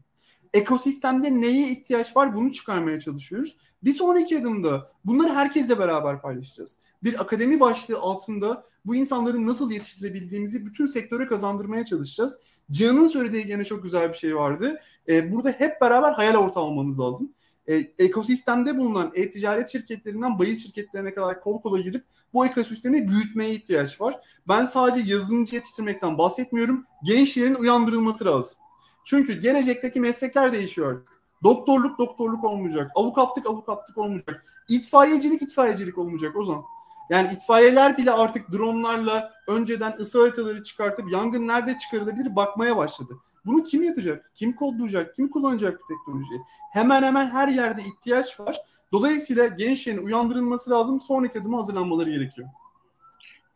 [0.57, 3.57] Ekosistemde neye ihtiyaç var bunu çıkarmaya çalışıyoruz.
[3.83, 6.79] Bir sonraki adımda bunları herkesle beraber paylaşacağız.
[7.03, 12.39] Bir akademi başlığı altında bu insanları nasıl yetiştirebildiğimizi bütün sektöre kazandırmaya çalışacağız.
[12.71, 14.81] Cihan'ın söylediği gene çok güzel bir şey vardı.
[15.09, 17.33] Ee, burada hep beraber hayal ortağı olmamız lazım.
[17.69, 24.01] Ee, ekosistemde bulunan e-ticaret şirketlerinden bahis şirketlerine kadar kol kola girip bu ekosistemi büyütmeye ihtiyaç
[24.01, 24.21] var.
[24.49, 26.87] Ben sadece yazılımcı yetiştirmekten bahsetmiyorum.
[27.05, 28.66] Gençlerin uyandırılması lazım.
[29.07, 31.07] Çünkü gelecekteki meslekler değişiyor.
[31.43, 32.91] Doktorluk doktorluk olmayacak.
[32.95, 34.45] Avukatlık avukatlık olmayacak.
[34.69, 36.65] İtfaiyecilik itfaiyecilik olmayacak o zaman.
[37.11, 43.17] Yani itfaiyeler bile artık dronlarla önceden ısı haritaları çıkartıp yangın nerede çıkarılabilir bakmaya başladı.
[43.47, 44.31] Bunu kim yapacak?
[44.35, 45.17] Kim kodlayacak?
[45.17, 46.41] Kim kullanacak bu teknolojiyi?
[46.73, 48.57] Hemen hemen her yerde ihtiyaç var.
[48.93, 51.01] Dolayısıyla gençlerin uyandırılması lazım.
[51.01, 52.49] Sonraki adıma hazırlanmaları gerekiyor.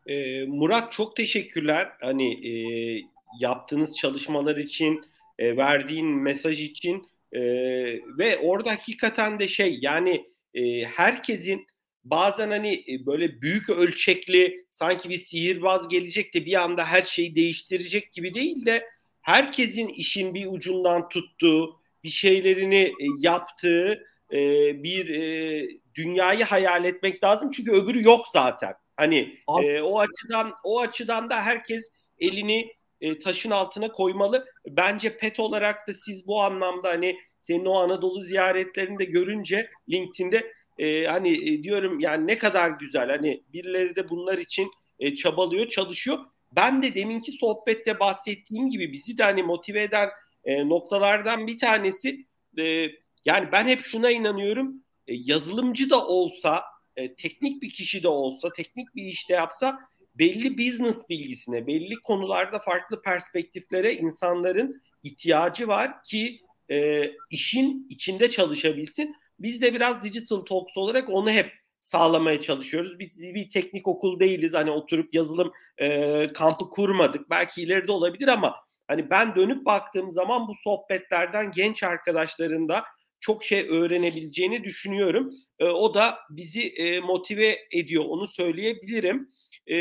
[0.06, 1.92] Ee, Murat çok teşekkürler.
[2.00, 2.52] Hani e,
[3.40, 5.04] yaptığınız çalışmalar için,
[5.40, 7.40] e, verdiğin mesaj için e,
[8.18, 11.66] ve orada hakikaten de şey yani e, herkesin
[12.04, 17.34] bazen hani e, böyle büyük ölçekli sanki bir sihirbaz gelecek de bir anda her şeyi
[17.34, 18.86] değiştirecek gibi değil de
[19.20, 24.38] herkesin işin bir ucundan tuttuğu, bir şeylerini e, yaptığı e,
[24.82, 25.08] bir
[25.94, 28.74] dünyayı hayal etmek lazım çünkü öbürü yok zaten.
[28.96, 34.46] Hani e, o açıdan o açıdan da herkes elini e, taşın altına koymalı.
[34.66, 40.52] Bence pet olarak da siz bu anlamda hani senin o Anadolu ziyaretlerini de görünce LinkedIn'de
[40.78, 45.68] e, hani e, diyorum yani ne kadar güzel hani birileri de bunlar için e, çabalıyor,
[45.68, 46.18] çalışıyor.
[46.52, 50.08] Ben de deminki sohbette bahsettiğim gibi bizi de hani motive eden
[50.44, 52.26] e, noktalardan bir tanesi
[52.58, 52.88] e,
[53.24, 56.62] yani ben hep şuna inanıyorum e, yazılımcı da olsa
[56.96, 59.78] e, teknik bir kişi de olsa teknik bir işte yapsa
[60.20, 69.16] belli business bilgisine belli konularda farklı perspektiflere insanların ihtiyacı var ki e, işin içinde çalışabilsin.
[69.38, 72.98] Biz de biraz Digital Talks olarak onu hep sağlamaya çalışıyoruz.
[72.98, 74.54] Bir, bir teknik okul değiliz.
[74.54, 77.30] Hani oturup yazılım e, kampı kurmadık.
[77.30, 78.56] Belki ileride olabilir ama
[78.88, 82.84] hani ben dönüp baktığım zaman bu sohbetlerden genç arkadaşların da
[83.20, 85.32] çok şey öğrenebileceğini düşünüyorum.
[85.58, 88.04] E, o da bizi e, motive ediyor.
[88.08, 89.28] Onu söyleyebilirim.
[89.70, 89.76] E,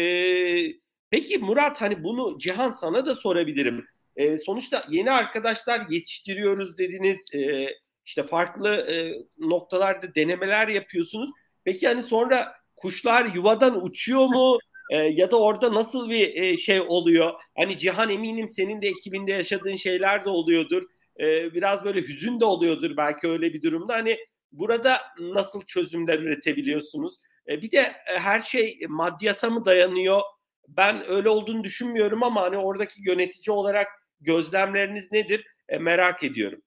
[1.09, 3.85] peki Murat hani bunu Cihan sana da sorabilirim.
[4.15, 7.19] E, sonuçta yeni arkadaşlar yetiştiriyoruz dediniz.
[7.35, 7.67] E,
[8.05, 11.29] işte farklı e, noktalarda denemeler yapıyorsunuz.
[11.63, 14.57] Peki hani sonra kuşlar yuvadan uçuyor mu?
[14.91, 17.33] E, ya da orada nasıl bir e, şey oluyor?
[17.57, 20.83] Hani Cihan eminim senin de ekibinde yaşadığın şeyler de oluyordur.
[21.19, 23.93] E, biraz böyle hüzün de oluyordur belki öyle bir durumda.
[23.93, 24.17] Hani
[24.51, 27.15] burada nasıl çözümler üretebiliyorsunuz?
[27.49, 30.21] E, bir de e, her şey maddiyata mı dayanıyor?
[30.67, 33.87] Ben öyle olduğunu düşünmüyorum ama hani oradaki yönetici olarak
[34.21, 35.45] gözlemleriniz nedir?
[35.69, 36.61] E, merak ediyorum.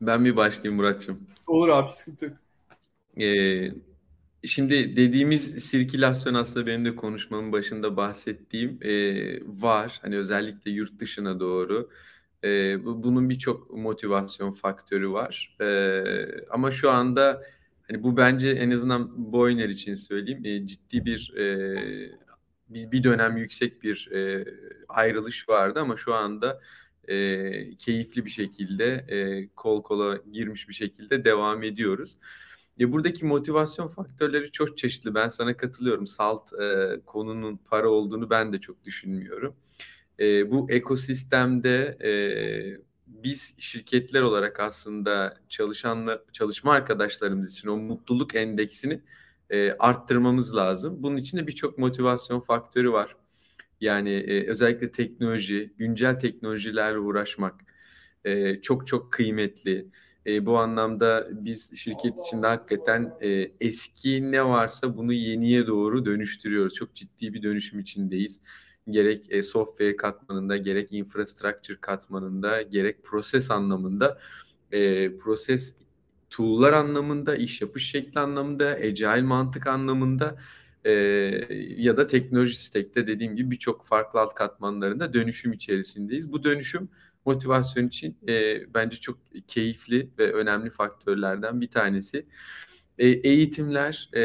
[0.00, 1.26] Ben bir başlayayım Muratçım.
[1.46, 2.36] Olur abi sıkıntı yok.
[3.20, 3.70] Ee,
[4.44, 8.92] şimdi dediğimiz sirkülasyon aslında benim de konuşmamın başında bahsettiğim e,
[9.46, 9.98] var.
[10.02, 11.90] Hani özellikle yurt dışına doğru.
[12.44, 15.56] E, bu, bunun birçok motivasyon faktörü var.
[15.60, 15.66] E,
[16.50, 17.42] ama şu anda
[17.88, 21.48] hani bu bence en azından Boyner için söyleyeyim e, ciddi bir, e,
[22.68, 24.44] bir bir dönem yüksek bir e,
[24.88, 26.60] ayrılış vardı ama şu anda
[27.08, 32.18] e, keyifli bir şekilde e, kol kola girmiş bir şekilde devam ediyoruz.
[32.80, 35.14] E, buradaki motivasyon faktörleri çok çeşitli.
[35.14, 36.06] Ben sana katılıyorum.
[36.06, 39.56] Salt e, konunun para olduğunu ben de çok düşünmüyorum.
[40.20, 42.10] E, bu ekosistemde e,
[43.06, 49.00] biz şirketler olarak aslında çalışanla çalışma arkadaşlarımız için o mutluluk endeksini
[49.50, 51.02] e, arttırmamız lazım.
[51.02, 53.16] Bunun için de birçok motivasyon faktörü var.
[53.80, 57.54] Yani e, özellikle teknoloji, güncel teknolojilerle uğraşmak
[58.24, 59.88] e, çok çok kıymetli.
[60.26, 66.74] E, bu anlamda biz şirket içinde hakikaten e, eski ne varsa bunu yeniye doğru dönüştürüyoruz.
[66.74, 68.40] Çok ciddi bir dönüşüm içindeyiz.
[68.90, 74.18] Gerek e, software katmanında, gerek infrastructure katmanında, gerek proses anlamında,
[74.72, 75.74] e, proses
[76.30, 80.36] tool'lar anlamında, iş yapış şekli anlamında, agile mantık anlamında
[80.84, 80.92] e,
[81.76, 86.32] ya da teknoloji stack'te dediğim gibi birçok farklı alt katmanlarında dönüşüm içerisindeyiz.
[86.32, 86.88] Bu dönüşüm
[87.24, 92.26] motivasyon için e, bence çok keyifli ve önemli faktörlerden bir tanesi.
[92.98, 94.20] E, eğitimler e,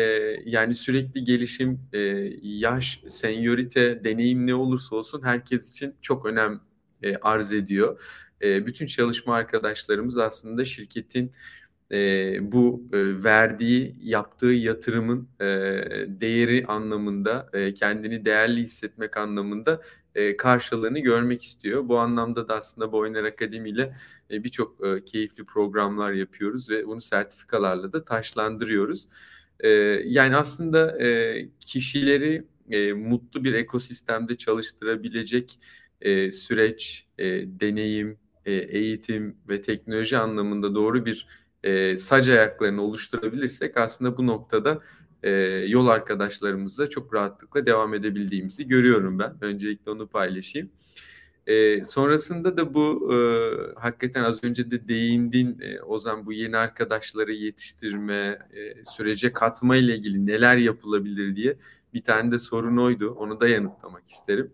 [0.46, 2.00] yani sürekli gelişim, e,
[2.42, 6.62] yaş, senyorite, deneyim ne olursa olsun herkes için çok önem
[7.04, 8.02] e, arz ediyor.
[8.42, 11.32] E, bütün çalışma arkadaşlarımız aslında şirketin
[11.92, 11.98] e,
[12.52, 15.46] bu e, verdiği, yaptığı yatırımın e,
[16.08, 19.82] değeri anlamında, e, kendini değerli hissetmek anlamında
[20.16, 21.88] e, karşılığını görmek istiyor.
[21.88, 23.96] Bu anlamda da aslında Boyner Akademi ile
[24.32, 29.08] e, birçok e, keyifli programlar yapıyoruz ve bunu sertifikalarla da taşlandırıyoruz.
[30.06, 30.98] Yani aslında
[31.60, 32.44] kişileri
[32.96, 35.60] mutlu bir ekosistemde çalıştırabilecek
[36.02, 37.08] e, süreç,
[37.46, 41.28] deneyim, eğitim ve teknoloji anlamında doğru bir
[41.64, 44.82] e, sac ayaklarını oluşturabilirsek aslında bu noktada
[45.24, 45.32] e,
[45.68, 49.36] yol arkadaşlarımızla çok rahatlıkla devam edebildiğimizi görüyorum ben.
[49.42, 50.70] Öncelikle onu paylaşayım.
[51.48, 53.18] E, sonrasında da bu e,
[53.80, 59.96] hakikaten az önce de değindin e, Ozan bu yeni arkadaşları yetiştirme, e, sürece katma ile
[59.96, 61.58] ilgili neler yapılabilir diye
[61.94, 63.10] bir tane de sorun oydu.
[63.10, 64.52] Onu da yanıtlamak isterim.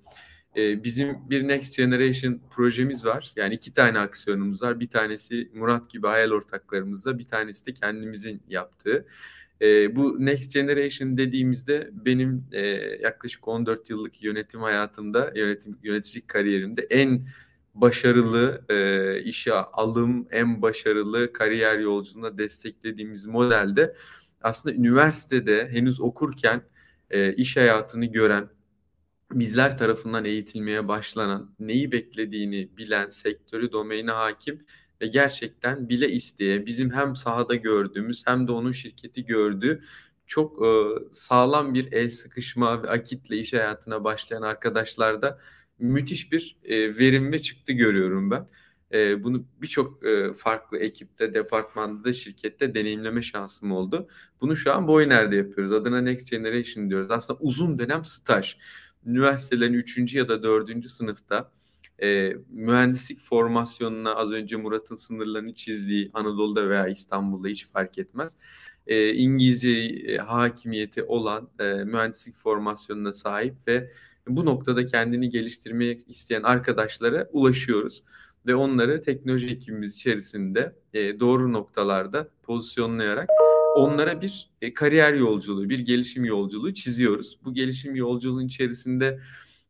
[0.55, 3.33] E, bizim bir Next Generation projemiz var.
[3.35, 4.79] Yani iki tane aksiyonumuz var.
[4.79, 9.05] Bir tanesi Murat gibi hayal ortaklarımızla, bir tanesi de kendimizin yaptığı.
[9.61, 12.59] E, bu Next Generation dediğimizde benim e,
[13.01, 17.27] yaklaşık 14 yıllık yönetim hayatımda, yönetim yöneticilik kariyerimde en
[17.73, 23.95] başarılı e, işe alım, en başarılı kariyer yolculuğunda desteklediğimiz modelde
[24.41, 26.61] aslında üniversitede henüz okurken
[27.09, 28.49] e, iş hayatını gören,
[29.31, 34.65] bizler tarafından eğitilmeye başlanan, neyi beklediğini bilen, sektörü, domaine hakim
[35.01, 39.83] ve gerçekten bile isteye bizim hem sahada gördüğümüz hem de onun şirketi gördüğü
[40.27, 40.69] çok e,
[41.11, 45.39] sağlam bir el sıkışma ve akitle iş hayatına başlayan arkadaşlarda
[45.79, 48.47] müthiş bir e, verim ve çıktı görüyorum ben.
[48.93, 54.07] E, bunu birçok e, farklı ekipte, departmanda, şirkette deneyimleme şansım oldu.
[54.41, 55.71] Bunu şu an Boyner'de yapıyoruz.
[55.71, 57.11] Adına Next Generation diyoruz.
[57.11, 58.57] Aslında uzun dönem staj.
[59.05, 60.13] Üniversitelerin 3.
[60.15, 60.85] ya da 4.
[60.89, 61.51] sınıfta
[62.01, 68.37] e, mühendislik formasyonuna az önce Murat'ın sınırlarını çizdiği Anadolu'da veya İstanbul'da hiç fark etmez.
[68.87, 69.69] E, İngilizce
[70.13, 73.91] e, hakimiyeti olan e, mühendislik formasyonuna sahip ve
[74.27, 78.03] bu noktada kendini geliştirmek isteyen arkadaşlara ulaşıyoruz
[78.47, 83.29] ve onları teknoloji ekibimiz içerisinde e, doğru noktalarda pozisyonlayarak
[83.75, 87.39] onlara bir e, kariyer yolculuğu, bir gelişim yolculuğu çiziyoruz.
[87.43, 89.19] Bu gelişim yolculuğun içerisinde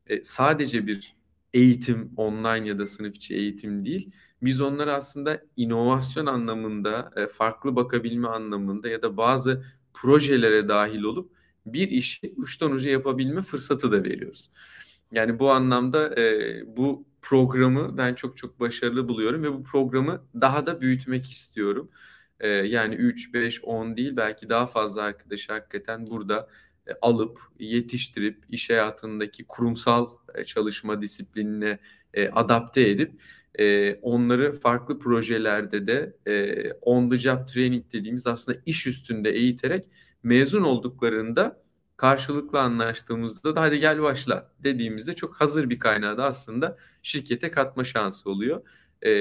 [0.08, 1.19] e, sadece bir
[1.54, 4.12] eğitim online ya da sınıf içi eğitim değil.
[4.42, 11.32] Biz onlara aslında inovasyon anlamında, e, farklı bakabilme anlamında ya da bazı projelere dahil olup
[11.66, 14.52] bir işi uçtan uca yapabilme fırsatı da veriyoruz.
[15.12, 20.66] Yani bu anlamda e, bu programı ben çok çok başarılı buluyorum ve bu programı daha
[20.66, 21.90] da büyütmek istiyorum.
[22.40, 26.48] E, yani 3, 5, 10 değil belki daha fazla arkadaşı hakikaten burada
[27.02, 31.80] alıp yetiştirip iş hayatındaki kurumsal e, çalışma disiplinine
[32.14, 33.22] e, adapte edip
[33.60, 39.86] e, onları farklı projelerde de e, on the job training dediğimiz aslında iş üstünde eğiterek
[40.24, 41.64] mezun olduklarında
[41.98, 47.84] karşılıklı anlaştığımızda da hadi gel başla dediğimizde çok hazır bir kaynağı da aslında şirkete katma
[47.84, 48.62] şansı oluyor.
[49.02, 49.12] E,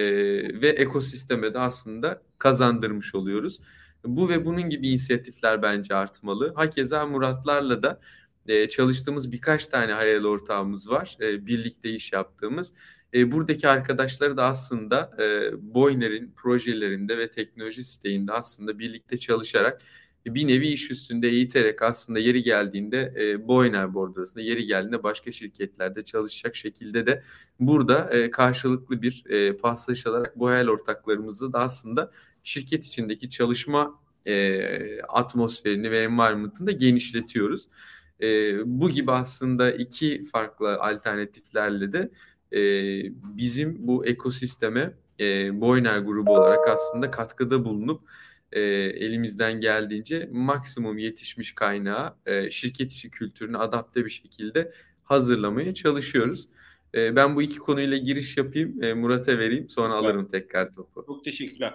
[0.61, 3.61] ve ekosisteme de aslında kazandırmış oluyoruz.
[4.05, 6.53] Bu ve bunun gibi inisiyatifler bence artmalı.
[6.55, 8.01] Hakeza Muratlarla da
[8.47, 11.17] e, çalıştığımız birkaç tane hayal ortağımız var.
[11.21, 12.73] E, birlikte iş yaptığımız.
[13.15, 15.11] E, buradaki arkadaşları da aslında
[15.61, 19.83] Boyner'in projelerinde ve teknoloji siteğinde aslında birlikte çalışarak
[20.35, 26.05] bir nevi iş üstünde eğiterek aslında yeri geldiğinde e, Boyner bordrosunda yeri geldiğinde başka şirketlerde
[26.05, 27.23] çalışacak şekilde de
[27.61, 32.11] burada e, karşılıklı bir e, paslaşılarak bu hayal ortaklarımızla da aslında
[32.49, 37.69] şirket içindeki çalışma e, atmosferini ve environment'ını da genişletiyoruz.
[38.23, 38.27] E,
[38.81, 42.11] bu gibi aslında iki farklı alternatiflerle de
[42.53, 42.61] e,
[43.37, 48.01] bizim bu ekosisteme e, Boyner grubu olarak aslında katkıda bulunup
[48.53, 54.73] e, elimizden geldiğince maksimum yetişmiş kaynağı e, şirket içi kültürünü adapte bir şekilde
[55.05, 56.49] hazırlamaya çalışıyoruz.
[56.95, 61.05] E, ben bu iki konuyla giriş yapayım, e, Murat'a vereyim sonra alırım tekrar topu.
[61.07, 61.75] Çok teşekkürler.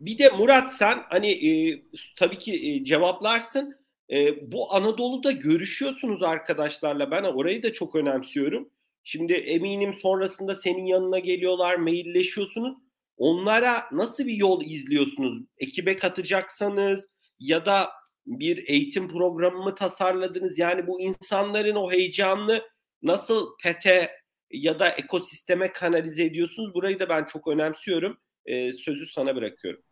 [0.00, 1.82] Bir de Murat sen hani e,
[2.16, 3.76] tabii ki e, cevaplarsın.
[4.10, 7.10] E, bu Anadolu'da görüşüyorsunuz arkadaşlarla.
[7.10, 8.70] Ben orayı da çok önemsiyorum.
[9.04, 12.74] Şimdi eminim sonrasında senin yanına geliyorlar, mailleşiyorsunuz.
[13.16, 15.38] Onlara nasıl bir yol izliyorsunuz?
[15.58, 17.08] Ekibe katacaksanız
[17.38, 17.88] ya da
[18.26, 20.58] bir eğitim programı mı tasarladınız?
[20.58, 22.62] Yani bu insanların o heyecanını
[23.02, 24.10] nasıl pete
[24.50, 26.74] ya da ekosisteme kanalize ediyorsunuz?
[26.74, 28.18] Burayı da ben çok önemsiyorum.
[28.46, 29.82] Ee, sözü sana bırakıyorum.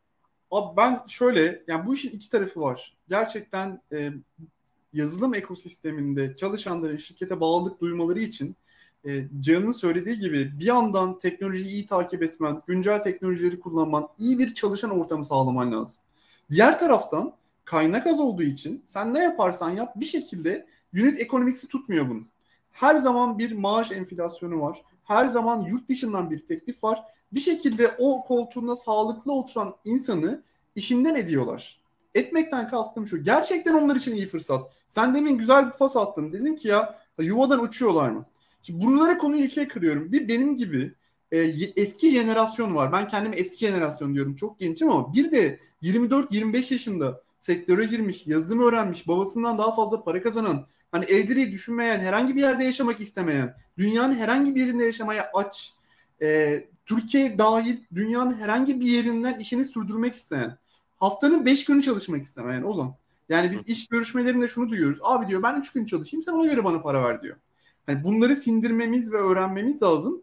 [0.51, 2.97] Abi ben şöyle, yani bu işin iki tarafı var.
[3.09, 4.13] Gerçekten e,
[4.93, 8.57] yazılım ekosisteminde çalışanların şirkete bağlılık duymaları için
[9.07, 14.55] e, Can'ın söylediği gibi bir yandan teknolojiyi iyi takip etmen, güncel teknolojileri kullanman, iyi bir
[14.55, 16.03] çalışan ortamı sağlaman lazım.
[16.51, 17.33] Diğer taraftan
[17.65, 22.23] kaynak az olduğu için sen ne yaparsan yap bir şekilde unit ekonomiksi tutmuyor bunu.
[22.71, 24.83] Her zaman bir maaş enflasyonu var.
[25.05, 27.03] Her zaman yurt dışından bir teklif var.
[27.33, 30.43] Bir şekilde o koltuğuna sağlıklı oturan insanı
[30.75, 31.81] işinden ediyorlar.
[32.15, 33.25] Etmekten kastım şu.
[33.25, 34.73] Gerçekten onlar için iyi fırsat.
[34.89, 36.33] Sen demin güzel bir pas attın.
[36.33, 38.27] Dedin ki ya yuvadan uçuyorlar mı?
[38.63, 40.13] Şimdi bunlara konuyu ikiye kırıyorum.
[40.13, 40.95] Bir benim gibi
[41.33, 41.39] e,
[41.77, 42.93] eski jenerasyon var.
[42.93, 44.37] Ben kendimi eski jenerasyon diyorum.
[44.37, 50.23] Çok gençim ama bir de 24-25 yaşında sektöre girmiş, yazılım öğrenmiş, babasından daha fazla para
[50.23, 55.73] kazanan, hani evliliği düşünmeyen, herhangi bir yerde yaşamak istemeyen, dünyanın herhangi bir yerinde yaşamaya aç,
[56.23, 60.59] e, Türkiye dahil dünyanın herhangi bir yerinden işini sürdürmek isteyen,
[60.97, 62.95] haftanın 5 günü çalışmak istemeyen o zaman.
[63.29, 64.99] Yani biz iş görüşmelerinde şunu duyuyoruz.
[65.03, 67.37] Abi diyor ben 3 gün çalışayım sen ona göre bana para ver diyor.
[67.89, 70.23] Yani bunları sindirmemiz ve öğrenmemiz lazım.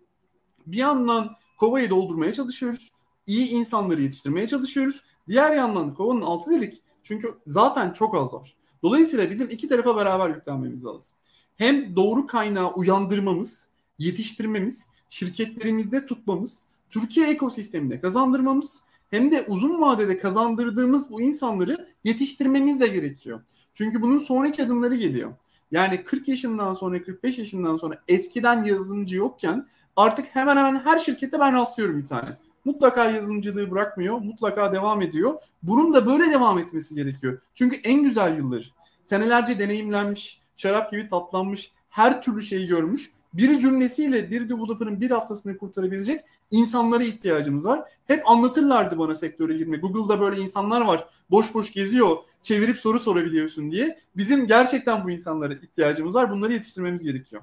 [0.68, 2.92] Bir yandan kovayı doldurmaya çalışıyoruz.
[3.28, 5.02] İyi insanları yetiştirmeye çalışıyoruz.
[5.28, 6.82] Diğer yandan kovanın altı delik.
[7.04, 8.56] Çünkü zaten çok az var.
[8.84, 11.16] Dolayısıyla bizim iki tarafa beraber yüklenmemiz lazım.
[11.56, 21.12] Hem doğru kaynağı uyandırmamız, yetiştirmemiz, şirketlerimizde tutmamız, Türkiye ekosisteminde kazandırmamız hem de uzun vadede kazandırdığımız
[21.12, 23.42] bu insanları yetiştirmemiz de gerekiyor.
[23.74, 25.34] Çünkü bunun sonraki adımları geliyor.
[25.72, 31.40] Yani 40 yaşından sonra 45 yaşından sonra eskiden yazılımcı yokken artık hemen hemen her şirkette
[31.40, 32.38] ben rastlıyorum bir tane.
[32.66, 35.34] Mutlaka yazılımcılığı bırakmıyor, mutlaka devam ediyor.
[35.64, 37.42] Bunun da böyle devam etmesi gerekiyor.
[37.54, 38.74] Çünkü en güzel yıllar.
[39.06, 43.12] Senelerce deneyimlenmiş, şarap gibi tatlanmış, her türlü şeyi görmüş.
[43.34, 47.90] Bir cümlesiyle bir developer'ın bir haftasını kurtarabilecek insanlara ihtiyacımız var.
[48.08, 49.78] Hep anlatırlardı bana sektöre girme.
[49.78, 51.08] Google'da böyle insanlar var.
[51.32, 54.00] Boş boş geziyor çevirip soru sorabiliyorsun diye.
[54.18, 56.32] Bizim gerçekten bu insanlara ihtiyacımız var.
[56.32, 57.42] Bunları yetiştirmemiz gerekiyor.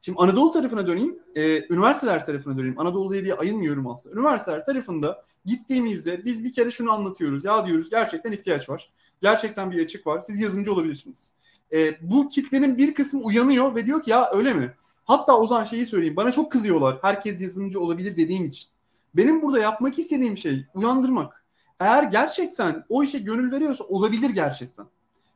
[0.00, 1.18] Şimdi Anadolu tarafına döneyim.
[1.34, 2.80] E, üniversiteler tarafına döneyim.
[2.80, 4.20] Anadolu diye ayırmıyorum aslında.
[4.20, 7.44] Üniversiteler tarafında gittiğimizde biz bir kere şunu anlatıyoruz.
[7.44, 8.90] Ya diyoruz gerçekten ihtiyaç var.
[9.22, 10.22] Gerçekten bir açık var.
[10.22, 11.32] Siz yazılımcı olabilirsiniz.
[11.72, 14.74] E, bu kitlenin bir kısmı uyanıyor ve diyor ki ya öyle mi?
[15.04, 16.16] Hatta o zaman şeyi söyleyeyim.
[16.16, 16.98] Bana çok kızıyorlar.
[17.02, 18.70] Herkes yazılımcı olabilir dediğim için.
[19.14, 21.46] Benim burada yapmak istediğim şey uyandırmak
[21.80, 24.86] eğer gerçekten o işe gönül veriyorsa olabilir gerçekten.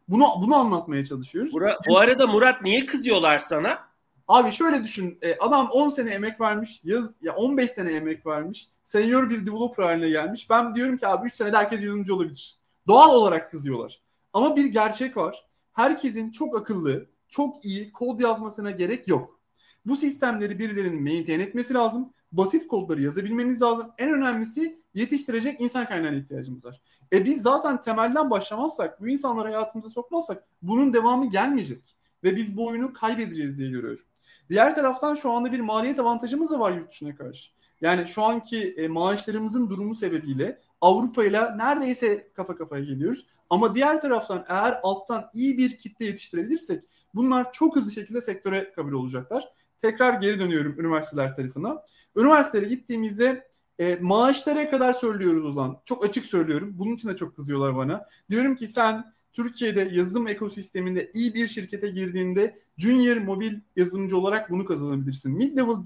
[0.08, 1.52] Bunu bunu anlatmaya çalışıyoruz.
[1.52, 3.90] Bura, bu arada Murat niye kızıyorlar sana?
[4.28, 5.18] Abi şöyle düşün.
[5.22, 6.80] E, adam 10 sene emek vermiş.
[6.84, 8.68] Yaz ya 15 sene emek vermiş.
[8.84, 10.50] Senior bir developer haline gelmiş.
[10.50, 12.56] Ben diyorum ki abi 3 senede herkes yazılımcı olabilir.
[12.88, 14.00] Doğal olarak kızıyorlar.
[14.32, 15.46] Ama bir gerçek var.
[15.80, 19.40] Herkesin çok akıllı, çok iyi kod yazmasına gerek yok.
[19.86, 22.12] Bu sistemleri birilerinin maintain etmesi lazım.
[22.32, 23.90] basit kodları yazabilmemiz lazım.
[23.98, 26.80] En önemlisi yetiştirecek insan kaynağına ihtiyacımız var.
[27.12, 31.96] E biz zaten temelden başlamazsak, bu insanları hayatımıza sokmazsak bunun devamı gelmeyecek.
[32.24, 34.04] Ve biz bu oyunu kaybedeceğiz diye görüyorum.
[34.48, 37.50] Diğer taraftan şu anda bir maliyet avantajımız da var yurt dışına karşı.
[37.80, 43.26] Yani şu anki e, maaşlarımızın durumu sebebiyle Avrupa ile neredeyse kafa kafaya geliyoruz.
[43.50, 48.92] Ama diğer taraftan eğer alttan iyi bir kitle yetiştirebilirsek bunlar çok hızlı şekilde sektöre kabul
[48.92, 49.48] olacaklar.
[49.78, 51.82] Tekrar geri dönüyorum üniversiteler tarafına.
[52.16, 55.78] Üniversitelere gittiğimizde e, maaşlara kadar söylüyoruz o zaman.
[55.84, 56.70] Çok açık söylüyorum.
[56.78, 58.06] Bunun için de çok kızıyorlar bana.
[58.30, 64.64] Diyorum ki sen Türkiye'de yazılım ekosisteminde iyi bir şirkete girdiğinde junior mobil yazılımcı olarak bunu
[64.64, 65.36] kazanabilirsin.
[65.36, 65.76] Mid level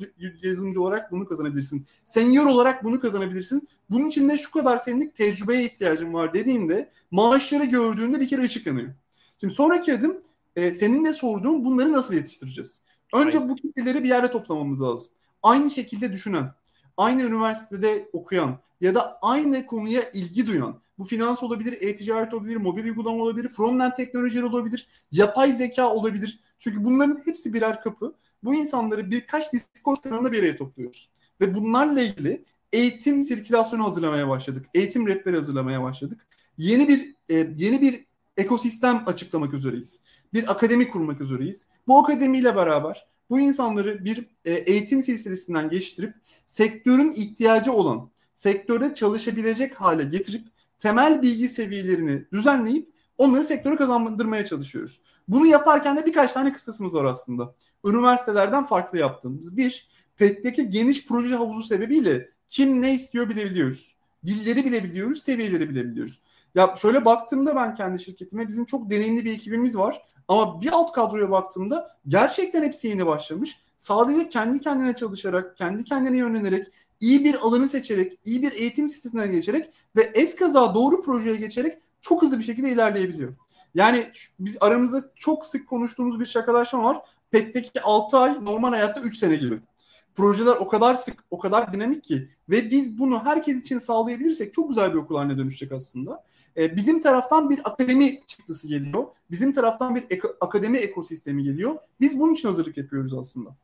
[0.43, 1.87] yazılımcı olarak bunu kazanabilirsin.
[2.05, 3.69] Senior olarak bunu kazanabilirsin.
[3.91, 8.67] Bunun için de şu kadar senelik tecrübeye ihtiyacın var dediğinde maaşları gördüğünde bir kere ışık
[8.67, 8.95] yanıyor.
[9.41, 10.23] Şimdi sonraki adım
[10.57, 12.83] e, senin de sorduğun bunları nasıl yetiştireceğiz?
[13.15, 13.49] Önce Aynen.
[13.49, 15.13] bu kitleleri bir yerde toplamamız lazım.
[15.43, 16.55] Aynı şekilde düşünen,
[16.97, 22.85] aynı üniversitede okuyan ya da aynı konuya ilgi duyan, bu finans olabilir, e-ticaret olabilir, mobil
[22.85, 26.41] uygulama olabilir, frontend teknolojileri olabilir, yapay zeka olabilir.
[26.59, 28.15] Çünkü bunların hepsi birer kapı.
[28.43, 31.11] Bu insanları birkaç Discord kanalında bir araya topluyoruz.
[31.41, 34.67] Ve bunlarla ilgili eğitim sirkülasyonu hazırlamaya başladık.
[34.75, 36.27] Eğitim rehberi hazırlamaya başladık.
[36.59, 38.05] Yeni bir e, yeni bir
[38.37, 40.01] ekosistem açıklamak üzereyiz.
[40.33, 41.67] Bir akademi kurmak üzereyiz.
[41.87, 46.15] Bu akademiyle beraber bu insanları bir e, eğitim silsilesinden geçtirip
[46.47, 50.47] sektörün ihtiyacı olan, sektörde çalışabilecek hale getirip
[50.85, 55.01] temel bilgi seviyelerini düzenleyip onları sektöre kazandırmaya çalışıyoruz.
[55.29, 57.55] Bunu yaparken de birkaç tane kıstasımız var aslında.
[57.85, 59.57] Üniversitelerden farklı yaptığımız.
[59.57, 63.97] Bir, PET'teki geniş proje havuzu sebebiyle kim ne istiyor bilebiliyoruz.
[64.27, 66.21] Dilleri bilebiliyoruz, seviyeleri bilebiliyoruz.
[66.55, 70.03] Ya şöyle baktığımda ben kendi şirketime bizim çok deneyimli bir ekibimiz var.
[70.29, 73.59] Ama bir alt kadroya baktığımda gerçekten hepsi yeni başlamış.
[73.79, 76.67] Sadece kendi kendine çalışarak, kendi kendine yönlenerek,
[77.05, 82.23] iyi bir alanı seçerek, iyi bir eğitim sisteminden geçerek ve eskaza doğru projeye geçerek çok
[82.23, 83.35] hızlı bir şekilde ilerleyebiliyor.
[83.75, 86.99] Yani biz aramızda çok sık konuştuğumuz bir şakalaşma var.
[87.31, 89.59] PET'teki 6 ay normal hayatta 3 sene gibi.
[90.15, 94.69] Projeler o kadar sık, o kadar dinamik ki ve biz bunu herkes için sağlayabilirsek çok
[94.69, 96.25] güzel bir okul haline dönüşecek aslında.
[96.57, 99.05] Ee, bizim taraftan bir akademi çıktısı geliyor.
[99.31, 101.77] Bizim taraftan bir eko, akademi ekosistemi geliyor.
[102.01, 103.57] Biz bunun için hazırlık yapıyoruz aslında.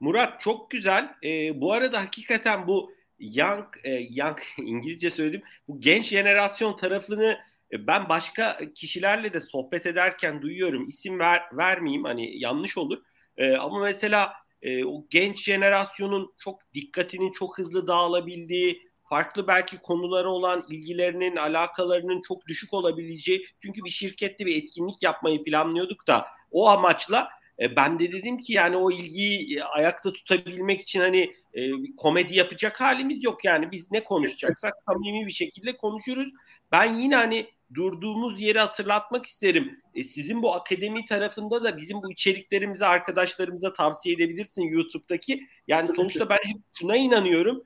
[0.00, 1.14] Murat çok güzel.
[1.24, 5.42] Ee, bu arada hakikaten bu young, e, young İngilizce söyledim.
[5.68, 7.38] Bu genç jenerasyon tarafını
[7.72, 10.88] e, ben başka kişilerle de sohbet ederken duyuyorum.
[10.88, 12.98] İsim ver, vermeyeyim hani yanlış olur.
[13.36, 14.32] E, ama mesela
[14.62, 22.22] e, o genç jenerasyonun çok dikkatinin çok hızlı dağılabildiği, farklı belki konulara olan ilgilerinin, alakalarının
[22.28, 23.46] çok düşük olabileceği.
[23.62, 27.28] Çünkü bir şirkette bir etkinlik yapmayı planlıyorduk da o amaçla
[27.60, 32.36] e, ben de dedim ki yani o ilgiyi e, ayakta tutabilmek için hani e, komedi
[32.36, 36.32] yapacak halimiz yok yani biz ne konuşacaksak samimi bir şekilde konuşuruz.
[36.72, 39.80] Ben yine hani durduğumuz yeri hatırlatmak isterim.
[39.94, 45.46] E, sizin bu akademi tarafında da bizim bu içeriklerimizi arkadaşlarımıza tavsiye edebilirsin YouTube'daki.
[45.68, 47.62] Yani sonuçta ben hep şuna inanıyorum.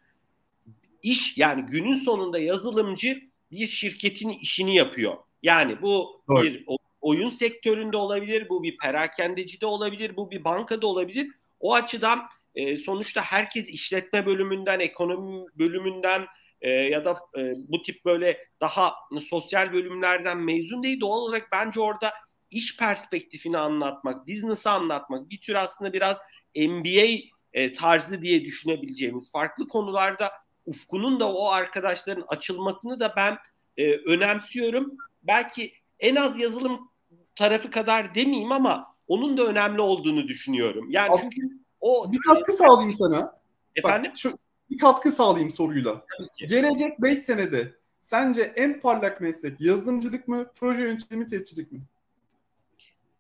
[1.03, 3.23] İş yani günün sonunda yazılımcı
[3.53, 5.17] bir şirketin işini yapıyor.
[5.43, 6.43] Yani bu Doğru.
[6.43, 6.65] bir
[7.01, 11.29] oyun sektöründe olabilir, bu bir perakendeci de olabilir, bu bir bankada olabilir.
[11.61, 12.23] O açıdan
[12.55, 16.27] e, sonuçta herkes işletme bölümünden, ekonomi bölümünden
[16.61, 21.01] e, ya da e, bu tip böyle daha sosyal bölümlerden mezun değil.
[21.01, 22.13] Doğal olarak bence orada
[22.51, 26.17] iş perspektifini anlatmak, business'ı anlatmak, bir tür aslında biraz
[26.57, 27.07] MBA
[27.53, 30.33] e, tarzı diye düşünebileceğimiz farklı konularda
[30.67, 33.39] ufkunun da o arkadaşların açılmasını da ben
[33.77, 34.97] e, önemsiyorum.
[35.23, 36.91] Belki en az yazılım
[37.37, 40.91] tarafı kadar demeyeyim ama onun da önemli olduğunu düşünüyorum.
[40.91, 41.41] Yani Abi, çünkü
[41.81, 43.41] o bir katkı sağlayayım sana.
[43.77, 44.11] Efendim?
[44.11, 44.35] Bak, şu
[44.71, 46.05] bir katkı sağlayayım soruyla.
[46.39, 51.81] Gelecek 5 senede sence en parlak meslek yazılımcılık mı, proje yöneticiliği mi, testçilik mi?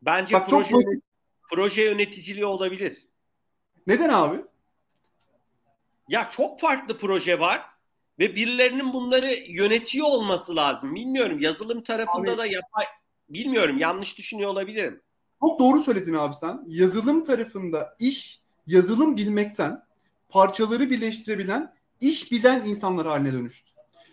[0.02, 0.82] Bence Bak, proje, çok
[1.50, 3.06] proje yöneticiliği olabilir.
[3.86, 4.40] Neden abi?
[6.08, 7.66] Ya çok farklı proje var
[8.20, 10.94] ve birilerinin bunları yönetiyor olması lazım.
[10.94, 12.84] Bilmiyorum yazılım tarafında abi, da yapay
[13.28, 15.00] bilmiyorum yanlış düşünüyor olabilirim.
[15.40, 16.62] Çok doğru söyledin abi sen.
[16.66, 19.82] Yazılım tarafında iş yazılım bilmekten
[20.28, 23.70] parçaları birleştirebilen iş bilen insanlar haline dönüştü.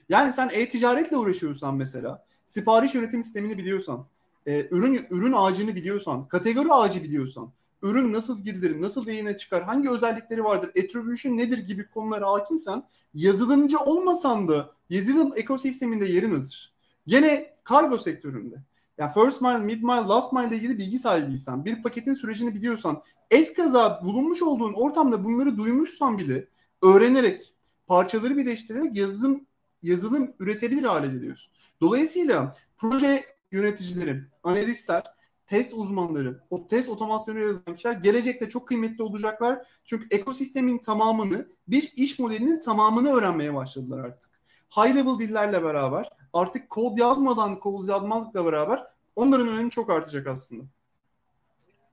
[0.09, 4.07] Yani sen e-ticaretle uğraşıyorsan mesela, sipariş yönetim sistemini biliyorsan,
[4.45, 7.51] e, ürün ürün ağacını biliyorsan, kategori ağacı biliyorsan,
[7.81, 13.79] ürün nasıl girilir, nasıl yayına çıkar, hangi özellikleri vardır, attribution nedir gibi konulara hakimsen, yazılımcı
[13.79, 16.73] olmasan da yazılım ekosisteminde yerin hazır.
[17.07, 18.55] Gene kargo sektöründe.
[18.97, 23.01] Yani first mile, mid mile, last mile ile ilgili bilgi sahibiysen, bir paketin sürecini biliyorsan,
[23.31, 26.47] eskaza bulunmuş olduğun ortamda bunları duymuşsan bile
[26.81, 27.53] öğrenerek,
[27.87, 29.47] parçaları birleştirerek yazılım
[29.81, 31.53] yazılım üretebilir hale geliyorsun.
[31.81, 35.03] Dolayısıyla proje yöneticileri, analistler,
[35.47, 39.59] test uzmanları, o test otomasyonu yazan kişiler gelecekte çok kıymetli olacaklar.
[39.85, 44.31] Çünkü ekosistemin tamamını, bir iş modelinin tamamını öğrenmeye başladılar artık.
[44.77, 48.83] High level dillerle beraber, artık kod yazmadan kod yazmazlıkla beraber
[49.15, 50.63] onların önemi çok artacak aslında.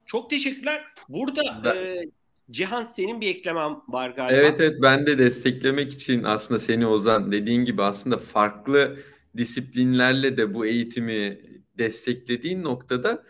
[0.06, 0.84] Çok teşekkürler.
[1.08, 1.76] Burada ben...
[1.76, 2.04] e,
[2.50, 4.36] Cihan senin bir eklemen var galiba.
[4.36, 8.96] Evet evet ben de desteklemek için aslında seni Ozan dediğin gibi aslında farklı
[9.36, 11.40] disiplinlerle de bu eğitimi
[11.78, 13.22] desteklediğin noktada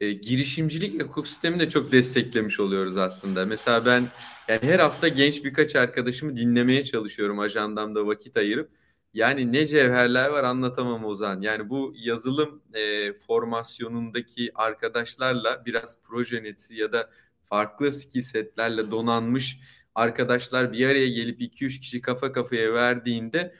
[0.00, 3.46] e, girişimcilik ekosistemini de çok desteklemiş oluyoruz aslında.
[3.46, 4.06] Mesela ben
[4.48, 8.70] yani her hafta genç birkaç arkadaşımı dinlemeye çalışıyorum ajandamda vakit ayırıp.
[9.14, 11.40] Yani ne cevherler var anlatamam Ozan.
[11.40, 17.10] Yani bu yazılım e, formasyonundaki arkadaşlarla biraz proje yöneticisi ya da
[17.48, 19.60] farklı skill setlerle donanmış
[19.94, 23.54] arkadaşlar bir araya gelip 2-3 kişi kafa kafaya verdiğinde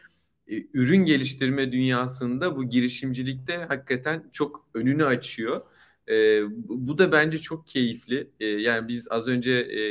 [0.49, 5.63] e, ürün geliştirme dünyasında bu girişimcilikte hakikaten çok önünü açıyor.
[6.11, 8.31] E, bu da bence çok keyifli.
[8.41, 9.83] E, yani biz az önce e,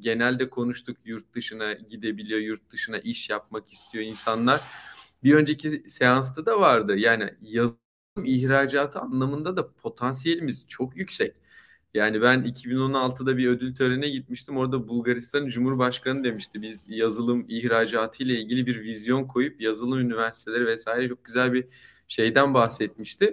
[0.00, 4.60] genelde konuştuk yurt dışına gidebiliyor, yurt dışına iş yapmak istiyor insanlar.
[5.24, 6.96] Bir önceki seansta da vardı.
[6.96, 7.78] Yani yazılım
[8.24, 11.34] ihracatı anlamında da potansiyelimiz çok yüksek.
[11.94, 14.56] Yani ben 2016'da bir ödül törenine gitmiştim.
[14.56, 16.62] Orada Bulgaristan Cumhurbaşkanı demişti.
[16.62, 21.66] Biz yazılım ihracatı ile ilgili bir vizyon koyup yazılım üniversiteleri vesaire çok güzel bir
[22.08, 23.30] şeyden bahsetmişti.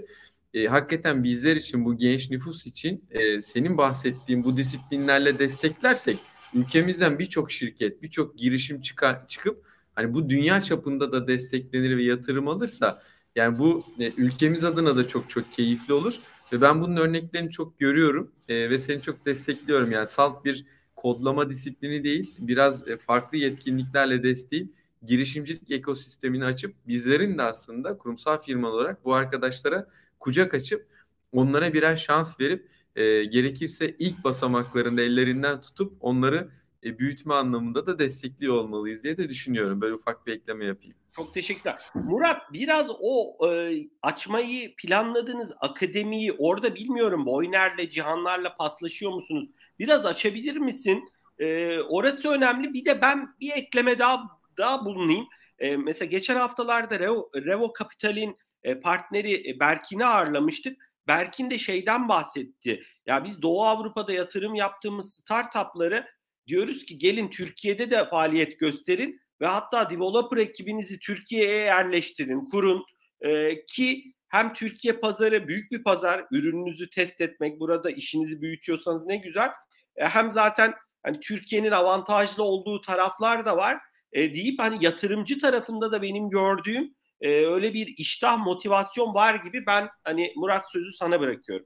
[0.53, 6.17] E, hakikaten bizler için bu genç nüfus için e, senin bahsettiğin bu disiplinlerle desteklersek
[6.53, 12.47] ülkemizden birçok şirket, birçok girişim çıkar, çıkıp hani bu dünya çapında da desteklenir ve yatırım
[12.47, 13.01] alırsa
[13.35, 16.19] yani bu e, ülkemiz adına da çok çok keyifli olur.
[16.53, 19.91] Ve ben bunun örneklerini çok görüyorum e, ve seni çok destekliyorum.
[19.91, 24.71] Yani salt bir kodlama disiplini değil, biraz e, farklı yetkinliklerle desteği
[25.05, 29.87] girişimcilik ekosistemini açıp bizlerin de aslında kurumsal firma olarak bu arkadaşlara
[30.21, 30.87] kucak açıp
[31.31, 36.49] onlara birer şans verip e, gerekirse ilk basamaklarında ellerinden tutup onları
[36.83, 39.81] e, büyütme anlamında da destekliyor olmalıyız diye de düşünüyorum.
[39.81, 40.95] Böyle ufak bir ekleme yapayım.
[41.15, 41.79] Çok teşekkürler.
[41.95, 49.47] Murat biraz o e, açmayı planladığınız akademiyi orada bilmiyorum Boyner'le Cihanlar'la paslaşıyor musunuz?
[49.79, 51.09] Biraz açabilir misin?
[51.39, 52.73] E, orası önemli.
[52.73, 54.23] Bir de ben bir ekleme daha
[54.57, 55.27] daha bulunayım.
[55.59, 60.91] E, mesela geçen haftalarda Revo, Revo Capital'in e, partneri e, Berkin'i ağırlamıştık.
[61.07, 62.83] Berkin de şeyden bahsetti.
[63.05, 66.07] Ya biz Doğu Avrupa'da yatırım yaptığımız startupları
[66.47, 72.85] diyoruz ki gelin Türkiye'de de faaliyet gösterin ve hatta developer ekibinizi Türkiye'ye yerleştirin, kurun
[73.21, 79.17] e, ki hem Türkiye pazarı büyük bir pazar, ürününüzü test etmek, burada işinizi büyütüyorsanız ne
[79.17, 79.49] güzel.
[79.95, 83.77] E, hem zaten hani Türkiye'nin avantajlı olduğu taraflar da var.
[84.11, 89.65] E, deyip hani yatırımcı tarafında da benim gördüğüm e, öyle bir iştah, motivasyon var gibi
[89.65, 91.65] ben hani Murat sözü sana bırakıyorum.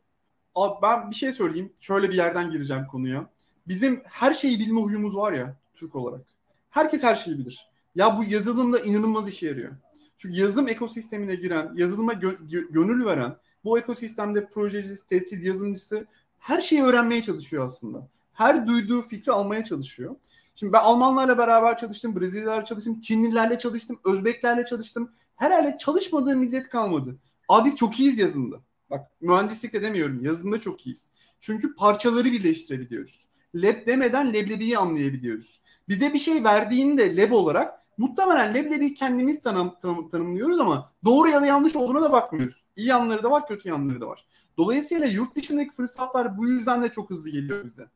[0.55, 1.73] Abi ben bir şey söyleyeyim.
[1.79, 3.29] Şöyle bir yerden gireceğim konuya.
[3.67, 6.21] Bizim her şeyi bilme huyumuz var ya Türk olarak.
[6.69, 7.69] Herkes her şeyi bilir.
[7.95, 9.71] Ya bu yazılımda inanılmaz işe yarıyor.
[10.17, 16.07] Çünkü yazılım ekosistemine giren, yazılıma gö- gönül veren, bu ekosistemde projecisi, testçi, yazılımcısı
[16.39, 18.07] her şeyi öğrenmeye çalışıyor aslında.
[18.33, 20.15] Her duyduğu fikri almaya çalışıyor.
[20.55, 25.11] Şimdi ben Almanlarla beraber çalıştım, Brezilyalarla çalıştım, Çinlilerle çalıştım, Özbeklerle çalıştım.
[25.35, 27.17] Herhalde çalışmadığım millet kalmadı.
[27.49, 28.57] Abi biz çok iyiyiz yazılımda.
[28.89, 31.09] Bak mühendislik de demiyorum, yazılımda çok iyiyiz.
[31.39, 33.25] Çünkü parçaları birleştirebiliyoruz.
[33.55, 35.61] Lab demeden leblebiyi anlayabiliyoruz.
[35.89, 41.41] Bize bir şey verdiğinde lab olarak muhtemelen leblebiyi kendimiz tanım, tanım, tanımlıyoruz ama doğru ya
[41.41, 42.63] da yanlış olduğuna da bakmıyoruz.
[42.75, 44.25] İyi yanları da var, kötü yanları da var.
[44.57, 47.87] Dolayısıyla yurt dışındaki fırsatlar bu yüzden de çok hızlı geliyor bize.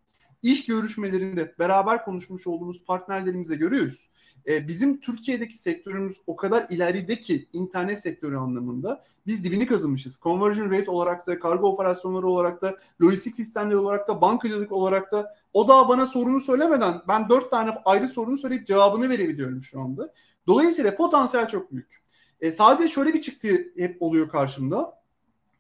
[0.42, 4.10] İş görüşmelerinde beraber konuşmuş olduğumuz partnerlerimize görüyoruz
[4.48, 10.20] e, bizim Türkiye'deki sektörümüz o kadar ileride ki internet sektörü anlamında biz dibini kazımışız.
[10.22, 15.36] Conversion rate olarak da, kargo operasyonları olarak da, lojistik sistemleri olarak da, bankacılık olarak da
[15.54, 20.14] o da bana sorunu söylemeden ben dört tane ayrı sorunu söyleyip cevabını verebiliyorum şu anda.
[20.48, 22.02] Dolayısıyla potansiyel çok büyük.
[22.42, 25.00] E, sadece şöyle bir çıktı hep oluyor karşımda.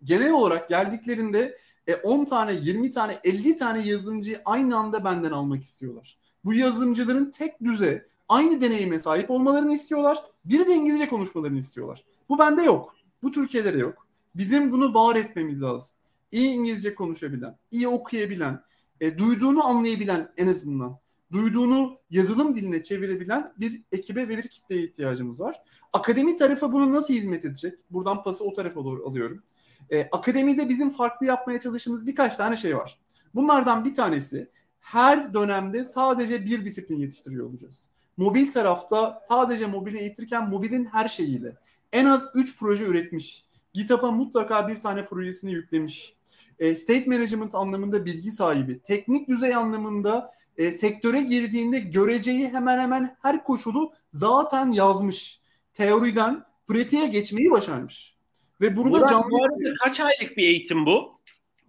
[0.03, 1.57] Genel olarak geldiklerinde
[1.89, 6.17] e, 10 tane, 20 tane, 50 tane yazılımcıyı aynı anda benden almak istiyorlar.
[6.45, 10.23] Bu yazılımcıların tek düze aynı deneyime sahip olmalarını istiyorlar.
[10.45, 12.03] Biri de İngilizce konuşmalarını istiyorlar.
[12.29, 12.95] Bu bende yok.
[13.23, 14.07] Bu Türkiye'de de yok.
[14.35, 15.95] Bizim bunu var etmemiz lazım.
[16.31, 18.63] İyi İngilizce konuşabilen, iyi okuyabilen,
[19.01, 20.99] e, duyduğunu anlayabilen en azından,
[21.31, 25.61] duyduğunu yazılım diline çevirebilen bir ekibe ve bir kitleye ihtiyacımız var.
[25.93, 27.79] Akademi tarafı bunu nasıl hizmet edecek?
[27.89, 29.43] Buradan pası o tarafa doğru alıyorum.
[29.91, 32.99] E, akademide bizim farklı yapmaya çalıştığımız birkaç tane şey var.
[33.35, 34.49] Bunlardan bir tanesi
[34.79, 37.89] her dönemde sadece bir disiplin yetiştiriyor olacağız.
[38.17, 41.55] mobil tarafta sadece mobili eğitirken mobilin her şeyiyle
[41.91, 43.45] en az 3 proje üretmiş.
[43.73, 46.13] GitHub'a mutlaka bir tane projesini yüklemiş.
[46.59, 48.79] E, state management anlamında bilgi sahibi.
[48.79, 55.41] Teknik düzey anlamında e, sektöre girdiğinde göreceği hemen hemen her koşulu zaten yazmış.
[55.73, 58.18] Teoriden pratiğe geçmeyi başarmış.
[58.61, 59.31] Ve bunu Murat, da canlı...
[59.31, 61.19] Bu arada kaç aylık bir eğitim bu?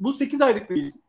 [0.01, 1.01] Bu 8 aylık bir eğitim.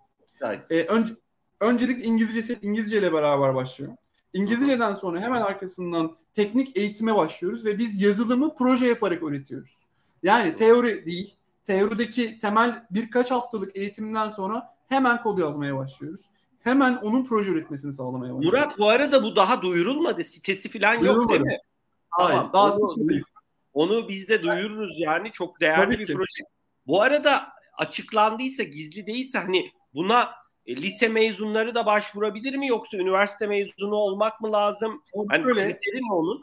[0.41, 0.71] Evet.
[0.71, 1.13] Ee, önce,
[1.59, 3.91] öncelikle İngilizcesi İngilizce ile beraber başlıyor.
[4.33, 9.77] İngilizceden sonra hemen arkasından teknik eğitime başlıyoruz ve biz yazılımı proje yaparak öğretiyoruz.
[10.23, 16.21] Yani teori değil, teorideki temel birkaç haftalık eğitimden sonra hemen kod yazmaya başlıyoruz.
[16.59, 18.59] Hemen onun proje üretmesini sağlamaya başlıyoruz.
[18.59, 20.23] Murat bu arada bu daha duyurulmadı.
[20.23, 21.57] Sitesi falan yok değil mi?
[22.09, 23.19] Hayır, tamam, daha onu,
[23.73, 25.31] onu biz de duyururuz yani.
[25.31, 26.13] Çok değerli Tabii bir ki.
[26.13, 26.43] proje.
[26.87, 27.47] Bu arada
[27.77, 30.29] açıklandıysa, gizli değilse hani buna
[30.65, 35.03] e, lise mezunları da başvurabilir mi yoksa üniversite mezunu olmak mı lazım?
[35.29, 36.41] Hani böyle, kriteri mi onun?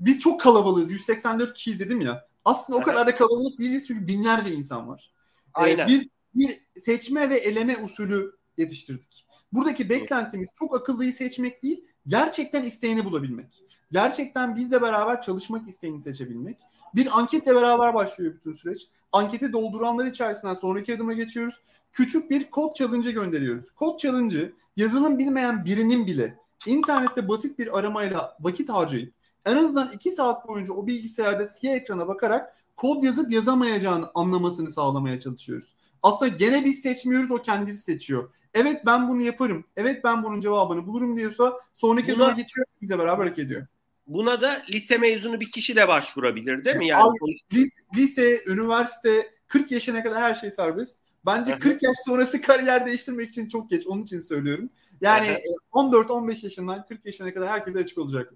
[0.00, 0.90] Biz çok kalabalığız.
[0.90, 2.28] 184 kişiyiz dedim ya.
[2.44, 5.12] Aslında o kadar da kalabalık değiliz çünkü binlerce insan var.
[5.46, 5.84] Ee, Aynen.
[5.84, 9.26] Ee, bir, bir seçme ve eleme usulü yetiştirdik.
[9.52, 13.64] Buradaki beklentimiz çok akıllıyı seçmek değil, gerçekten isteyeni bulabilmek.
[13.92, 16.58] Gerçekten bizle beraber çalışmak isteyeni seçebilmek.
[16.94, 18.88] Bir anketle beraber başlıyor bütün süreç.
[19.12, 21.60] Anketi dolduranlar içerisinden sonraki adıma geçiyoruz.
[21.92, 23.70] Küçük bir kod challenge gönderiyoruz.
[23.70, 29.14] Kod challenge'ı yazılım bilmeyen birinin bile internette basit bir aramayla vakit harcayıp
[29.44, 35.20] en azından 2 saat boyunca o bilgisayarda siyah ekrana bakarak kod yazıp yazamayacağını anlamasını sağlamaya
[35.20, 35.74] çalışıyoruz.
[36.02, 38.30] Aslında gene biz seçmiyoruz o kendisi seçiyor.
[38.54, 39.64] Evet ben bunu yaparım.
[39.76, 42.30] Evet ben bunun cevabını bulurum diyorsa sonraki Buna...
[42.30, 43.66] geçiyor bize beraber hareket ediyor.
[44.06, 46.88] Buna da lise mezunu bir kişi de başvurabilir değil mi?
[46.88, 50.98] Yani Abi, lise, lise, üniversite 40 yaşına kadar her şey serbest.
[51.26, 53.86] Bence 40 yaş sonrası kariyer değiştirmek için çok geç.
[53.86, 54.70] Onun için söylüyorum.
[55.00, 55.38] Yani
[55.72, 58.34] 14-15 e, yaşından 40 yaşına kadar herkese açık olacak.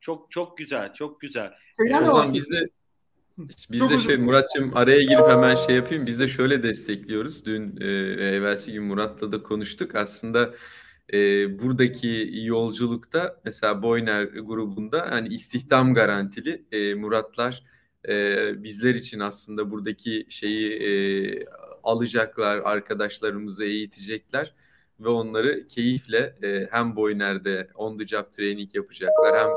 [0.00, 1.52] Çok çok güzel, çok güzel.
[1.82, 2.68] Şeyden o zaman biz de
[3.70, 6.06] biz de şey Muratçım araya girip hemen şey yapayım.
[6.06, 7.46] Biz de şöyle destekliyoruz.
[7.46, 7.86] Dün e,
[8.36, 9.94] evvelsi gün Murat'la da konuştuk.
[9.94, 10.54] Aslında
[11.12, 11.18] e,
[11.62, 17.64] buradaki yolculukta mesela Boyner grubunda hani istihdam garantili e, Muratlar
[18.08, 20.90] e, bizler için aslında buradaki şeyi e,
[21.82, 24.54] alacaklar, arkadaşlarımızı eğitecekler
[25.00, 29.48] ve onları keyifle e, hem Boyner'de on the job training yapacaklar hem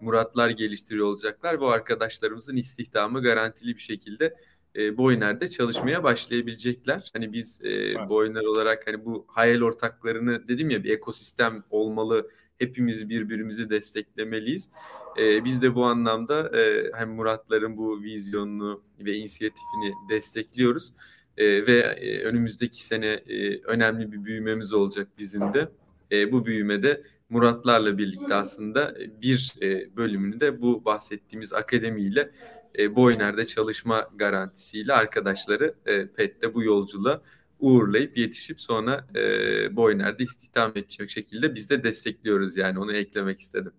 [0.00, 1.60] Muratlar geliştiriyor olacaklar.
[1.60, 4.34] Bu arkadaşlarımızın istihdamı garantili bir şekilde
[4.76, 7.10] e, Boyner'de çalışmaya başlayabilecekler.
[7.12, 8.08] Hani biz e, evet.
[8.08, 12.30] Boyner olarak hani bu hayal ortaklarını dedim ya bir ekosistem olmalı.
[12.58, 14.70] Hepimiz birbirimizi desteklemeliyiz.
[15.18, 20.92] E, biz de bu anlamda e, hem Muratların bu vizyonunu ve inisiyatifini destekliyoruz.
[21.36, 25.68] E, ve e, önümüzdeki sene e, önemli bir büyümemiz olacak bizim de.
[26.12, 32.30] E, bu büyümede Muratlarla birlikte aslında bir e, bölümünü de bu bahsettiğimiz akademiyle
[32.78, 37.22] e, Boyner'de çalışma garantisiyle arkadaşları e, PET'te bu yolculuğa
[37.60, 43.72] uğurlayıp yetişip sonra e, Boyner'de istihdam edecek şekilde biz de destekliyoruz yani onu eklemek istedim.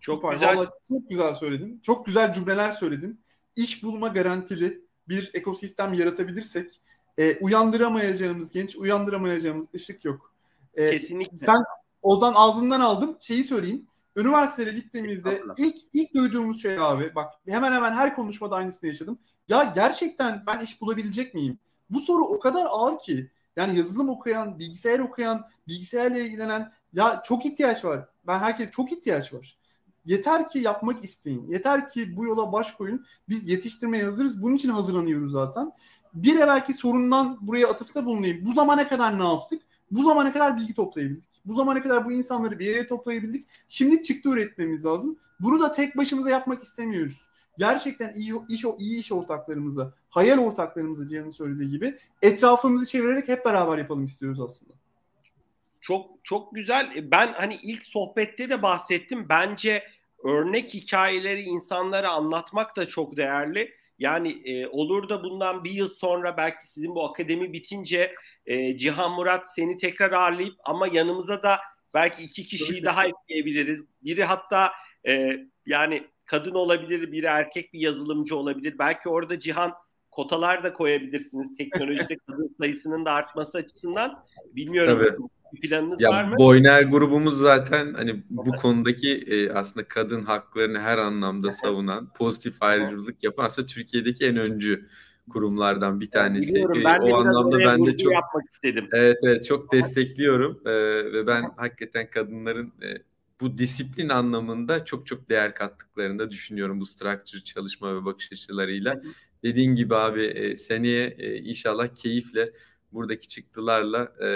[0.00, 0.32] Çok Süper.
[0.32, 0.56] güzel.
[0.56, 1.80] Vallahi çok güzel söyledin.
[1.82, 3.20] Çok güzel cümleler söyledin.
[3.56, 6.80] İş bulma garantili bir ekosistem yaratabilirsek
[7.18, 10.32] e, uyandıramayacağımız genç, uyandıramayacağımız ışık yok.
[10.74, 11.38] E, Kesinlikle.
[11.38, 11.64] Sen
[12.02, 13.16] Ozan ağzından aldım.
[13.20, 13.86] Şeyi söyleyeyim.
[14.16, 19.18] Üniversiteye gittiğimizde ilk ilk duyduğumuz şey abi bak hemen hemen her konuşmada aynısını yaşadım.
[19.48, 21.58] Ya gerçekten ben iş bulabilecek miyim?
[21.90, 23.30] Bu soru o kadar ağır ki.
[23.56, 28.08] Yani yazılım okuyan, bilgisayar okuyan, bilgisayarla ilgilenen ya çok ihtiyaç var.
[28.26, 29.58] Ben herkes çok ihtiyaç var.
[30.04, 31.48] Yeter ki yapmak isteyin.
[31.48, 33.06] Yeter ki bu yola baş koyun.
[33.28, 34.42] Biz yetiştirmeye hazırız.
[34.42, 35.72] Bunun için hazırlanıyoruz zaten.
[36.14, 38.46] Bir evvelki sorundan buraya atıfta bulunayım.
[38.46, 39.62] Bu zamana kadar ne yaptık?
[39.94, 41.30] Bu zamana kadar bilgi toplayabildik.
[41.44, 43.46] Bu zamana kadar bu insanları bir yere toplayabildik.
[43.68, 45.18] Şimdi çıktı üretmemiz lazım.
[45.40, 47.22] Bunu da tek başımıza yapmak istemiyoruz.
[47.58, 53.78] Gerçekten iyi iş iyi iş ortaklarımızı, hayal ortaklarımızı Cihan'ın söylediği gibi etrafımızı çevirerek hep beraber
[53.78, 54.72] yapalım istiyoruz aslında.
[55.80, 57.10] Çok çok güzel.
[57.10, 59.28] Ben hani ilk sohbette de bahsettim.
[59.28, 59.82] Bence
[60.24, 63.74] örnek hikayeleri insanlara anlatmak da çok değerli.
[63.98, 68.14] Yani e, olur da bundan bir yıl sonra belki sizin bu akademi bitince
[68.46, 71.58] e, Cihan Murat seni tekrar ağırlayıp ama yanımıza da
[71.94, 73.84] belki iki kişiyi daha ekleyebiliriz.
[74.02, 74.72] Biri hatta
[75.08, 75.36] e,
[75.66, 78.74] yani kadın olabilir, biri erkek bir yazılımcı olabilir.
[78.78, 79.72] Belki orada Cihan
[80.10, 84.24] kotalar da koyabilirsiniz teknolojide kadın sayısının da artması açısından.
[84.54, 84.98] Bilmiyorum.
[84.98, 85.28] Tabii
[85.62, 86.36] planınız ya, var mı?
[86.38, 93.24] Boyner grubumuz zaten hani bu konudaki e, aslında kadın haklarını her anlamda savunan, pozitif ayrıcılık
[93.24, 94.88] yapan aslında Türkiye'deki en öncü
[95.30, 96.54] kurumlardan bir tanesi.
[96.54, 98.88] Biliyorum, ben de o anlamda ben de çok yapmak istedim.
[98.92, 100.72] Evet evet çok destekliyorum ee,
[101.12, 102.88] ve ben hakikaten kadınların e,
[103.40, 109.02] bu disiplin anlamında çok çok değer kattıklarını da düşünüyorum bu structure çalışma ve bakış açılarıyla.
[109.42, 112.44] Dediğin gibi abi e, seneye e, inşallah keyifle
[112.92, 114.28] buradaki çıktılarla e,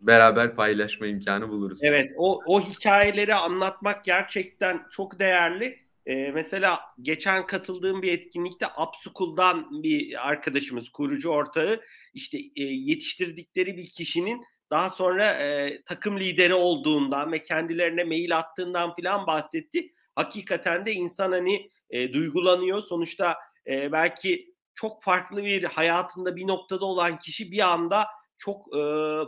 [0.00, 1.84] beraber paylaşma imkanı buluruz.
[1.84, 5.89] Evet o, o hikayeleri anlatmak gerçekten çok değerli.
[6.10, 11.80] Ee, mesela geçen katıldığım bir etkinlikte Upschool'dan bir arkadaşımız, kurucu ortağı
[12.14, 18.94] işte e, yetiştirdikleri bir kişinin daha sonra e, takım lideri olduğundan ve kendilerine mail attığından
[18.94, 19.92] filan bahsetti.
[20.14, 22.82] Hakikaten de insan hani e, duygulanıyor.
[22.82, 23.36] Sonuçta
[23.66, 28.06] e, belki çok farklı bir hayatında bir noktada olan kişi bir anda
[28.38, 28.80] çok e,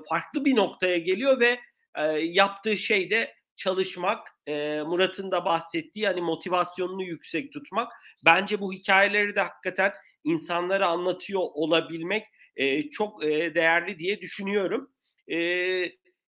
[0.09, 1.59] farklı bir noktaya geliyor ve
[1.95, 7.93] e, yaptığı şey de çalışmak, e, Murat'ın da bahsettiği hani motivasyonunu yüksek tutmak.
[8.25, 9.93] Bence bu hikayeleri de hakikaten
[10.25, 12.25] insanlara anlatıyor olabilmek
[12.57, 14.91] e, çok e, değerli diye düşünüyorum.
[15.33, 15.37] E,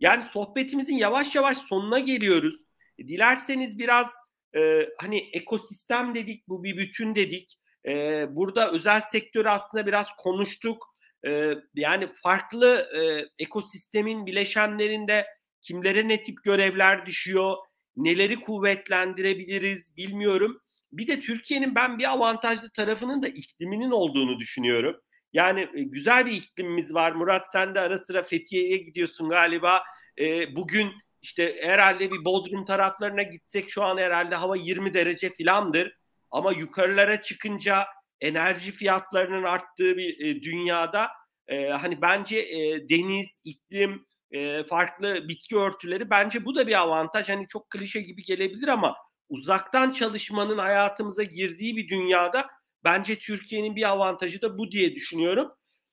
[0.00, 2.54] yani sohbetimizin yavaş yavaş sonuna geliyoruz.
[2.98, 4.14] Dilerseniz biraz
[4.56, 7.58] e, hani ekosistem dedik, bu bir bütün dedik.
[7.86, 10.94] E, burada özel sektörü aslında biraz konuştuk.
[11.26, 15.26] E, yani farklı e, ekosistemin bileşenlerinde
[15.62, 17.56] kimlere ne tip görevler düşüyor,
[17.96, 20.60] neleri kuvvetlendirebiliriz bilmiyorum.
[20.92, 24.96] Bir de Türkiye'nin ben bir avantajlı tarafının da ikliminin olduğunu düşünüyorum.
[25.32, 27.12] Yani e, güzel bir iklimimiz var.
[27.12, 29.82] Murat sen de ara sıra Fethiye'ye gidiyorsun galiba.
[30.18, 30.92] E, bugün
[31.22, 35.98] işte herhalde bir Bodrum taraflarına gitsek şu an herhalde hava 20 derece filandır.
[36.30, 37.86] Ama yukarılara çıkınca
[38.20, 41.08] enerji fiyatlarının arttığı bir e, dünyada
[41.48, 47.28] e, hani bence e, deniz, iklim, e, farklı bitki örtüleri bence bu da bir avantaj.
[47.28, 48.96] Hani çok klişe gibi gelebilir ama
[49.28, 52.46] uzaktan çalışmanın hayatımıza girdiği bir dünyada
[52.84, 55.52] bence Türkiye'nin bir avantajı da bu diye düşünüyorum.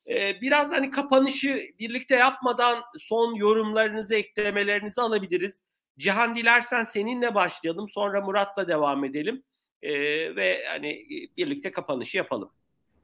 [0.10, 5.64] E, biraz hani kapanışı birlikte yapmadan son yorumlarınızı, eklemelerinizi alabiliriz.
[5.98, 9.44] Cihan dilersen seninle başlayalım sonra Murat'la devam edelim
[9.82, 9.92] e,
[10.36, 11.08] ve hani
[11.38, 12.52] birlikte kapanışı yapalım.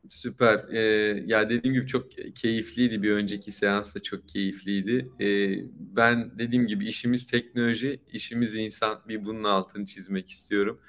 [0.10, 0.66] Süper.
[0.74, 3.04] Ee, ya dediğim gibi çok keyifliydi.
[3.04, 5.10] Bir önceki seans da çok keyifliydi.
[5.20, 9.02] Ee, ben dediğim gibi işimiz teknoloji, işimiz insan.
[9.08, 10.80] Bir bunun altını çizmek istiyorum.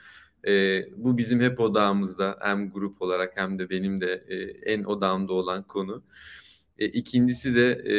[0.49, 4.37] Ee, bu bizim hep odağımızda hem grup olarak hem de benim de e,
[4.73, 6.03] en odağımda olan konu.
[6.79, 7.97] E, ikincisi de e,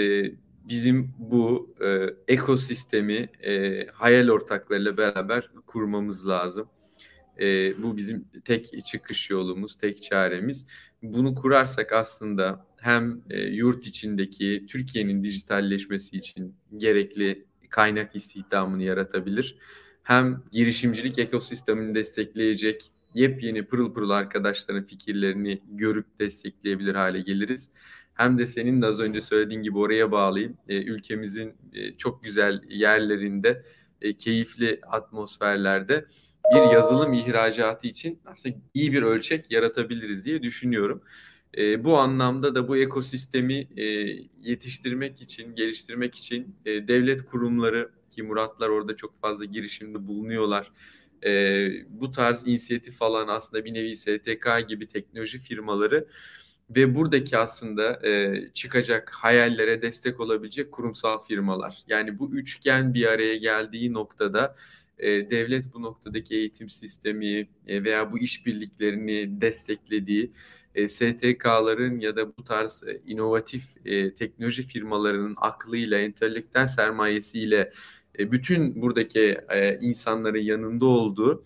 [0.69, 6.69] bizim bu e, ekosistemi e, hayal ortaklarıyla beraber kurmamız lazım.
[7.39, 10.65] E, bu bizim tek çıkış yolumuz, tek çaremiz.
[11.01, 19.57] Bunu kurarsak aslında hem e, yurt içindeki Türkiye'nin dijitalleşmesi için gerekli kaynak istihdamını yaratabilir.
[20.03, 27.69] Hem girişimcilik ekosistemini destekleyecek yepyeni pırıl pırıl arkadaşların fikirlerini görüp destekleyebilir hale geliriz.
[28.13, 30.57] Hem de senin de az önce söylediğin gibi oraya bağlayayım.
[30.67, 33.65] E, ülkemizin e, çok güzel yerlerinde,
[34.01, 36.05] e, keyifli atmosferlerde
[36.51, 41.01] bir yazılım ihracatı için aslında iyi bir ölçek yaratabiliriz diye düşünüyorum.
[41.57, 43.83] E, bu anlamda da bu ekosistemi e,
[44.41, 50.71] yetiştirmek için, geliştirmek için e, devlet kurumları ki Muratlar orada çok fazla girişimde bulunuyorlar.
[51.25, 51.31] E,
[51.89, 56.07] bu tarz inisiyatif falan aslında bir nevi STK gibi teknoloji firmaları
[56.69, 61.83] ve buradaki aslında e, çıkacak hayallere destek olabilecek kurumsal firmalar.
[61.87, 64.55] Yani bu üçgen bir araya geldiği noktada
[64.97, 70.31] e, devlet bu noktadaki eğitim sistemi e, veya bu işbirliklerini desteklediği
[70.75, 73.63] e, STK'ların ya da bu tarz e, inovatif
[74.17, 77.71] teknoloji firmalarının aklıyla, entelektüel sermayesiyle
[78.19, 79.37] bütün buradaki
[79.81, 81.45] insanların yanında olduğu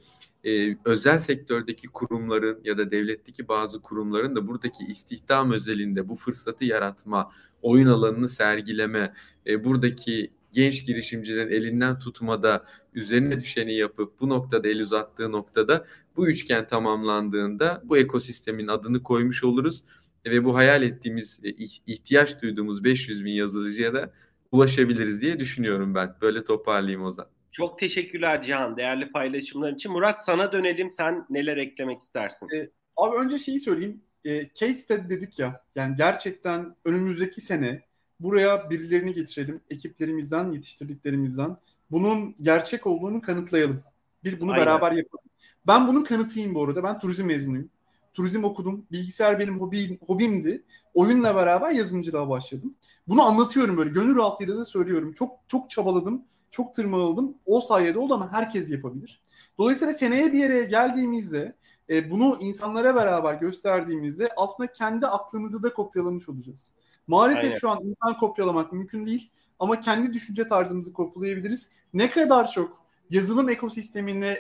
[0.86, 7.32] özel sektördeki kurumların ya da devletteki bazı kurumların da buradaki istihdam özelinde bu fırsatı yaratma,
[7.62, 9.14] oyun alanını sergileme,
[9.46, 15.86] buradaki genç girişimcilerin elinden tutmada üzerine düşeni yapıp bu noktada el uzattığı noktada
[16.16, 19.84] bu üçgen tamamlandığında bu ekosistemin adını koymuş oluruz
[20.26, 21.50] ve bu hayal ettiğimiz e,
[21.88, 24.14] ihtiyaç duyduğumuz 500 bin yazılıcıya da
[24.52, 26.16] ulaşabiliriz diye düşünüyorum ben.
[26.22, 27.32] Böyle toparlayayım o zaman.
[27.52, 29.92] Çok teşekkürler Cihan değerli paylaşımların için.
[29.92, 30.92] Murat sana dönelim.
[30.92, 32.48] Sen neler eklemek istersin?
[32.56, 34.02] Ee, abi önce şeyi söyleyeyim.
[34.26, 35.66] Ee, case study dedik ya.
[35.76, 37.87] Yani gerçekten önümüzdeki sene
[38.20, 39.62] buraya birilerini getirelim.
[39.70, 41.58] Ekiplerimizden, yetiştirdiklerimizden.
[41.92, 43.84] Bunun gerçek olduğunu kanıtlayalım.
[44.24, 44.66] Bir bunu Aynen.
[44.66, 45.26] beraber yapalım.
[45.68, 46.84] Ben bunun kanıtıyım bu arada.
[46.84, 47.70] Ben turizm mezunuyum.
[48.14, 48.86] Turizm okudum.
[48.92, 50.64] Bilgisayar benim hobi, hobimdi.
[50.94, 52.76] Oyunla beraber yazılımcılığa başladım.
[53.08, 53.90] Bunu anlatıyorum böyle.
[53.90, 55.14] Gönül rahatlığıyla da söylüyorum.
[55.14, 56.26] Çok çok çabaladım.
[56.52, 57.38] Çok tırmaladım.
[57.46, 59.22] O sayede oldu ama herkes yapabilir.
[59.58, 61.56] Dolayısıyla seneye bir yere geldiğimizde
[61.90, 66.74] e, bunu insanlara beraber gösterdiğimizde aslında kendi aklımızı da kopyalamış olacağız.
[67.08, 67.58] Maalesef Aynen.
[67.58, 71.70] şu an insan kopyalamak mümkün değil ama kendi düşünce tarzımızı kopyalayabiliriz.
[71.94, 74.38] Ne kadar çok yazılım ekosistemini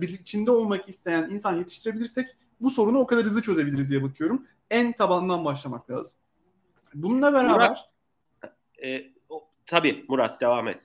[0.00, 4.46] içinde olmak isteyen insan yetiştirebilirsek bu sorunu o kadar hızlı çözebiliriz diye bakıyorum.
[4.70, 6.18] En tabandan başlamak lazım.
[6.94, 7.78] Bununla beraber Murat,
[8.84, 10.80] e, o, tabii Murat devam et.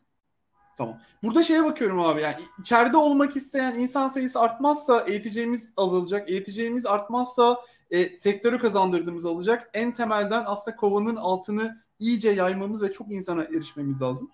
[0.77, 0.99] Tamam.
[1.23, 6.29] Burada şeye bakıyorum abi yani içeride olmak isteyen insan sayısı artmazsa eğiteceğimiz azalacak.
[6.29, 7.61] Eğiteceğimiz artmazsa
[7.91, 9.69] e, sektörü kazandırdığımız alacak.
[9.73, 14.31] En temelden aslında kovanın altını iyice yaymamız ve çok insana erişmemiz lazım.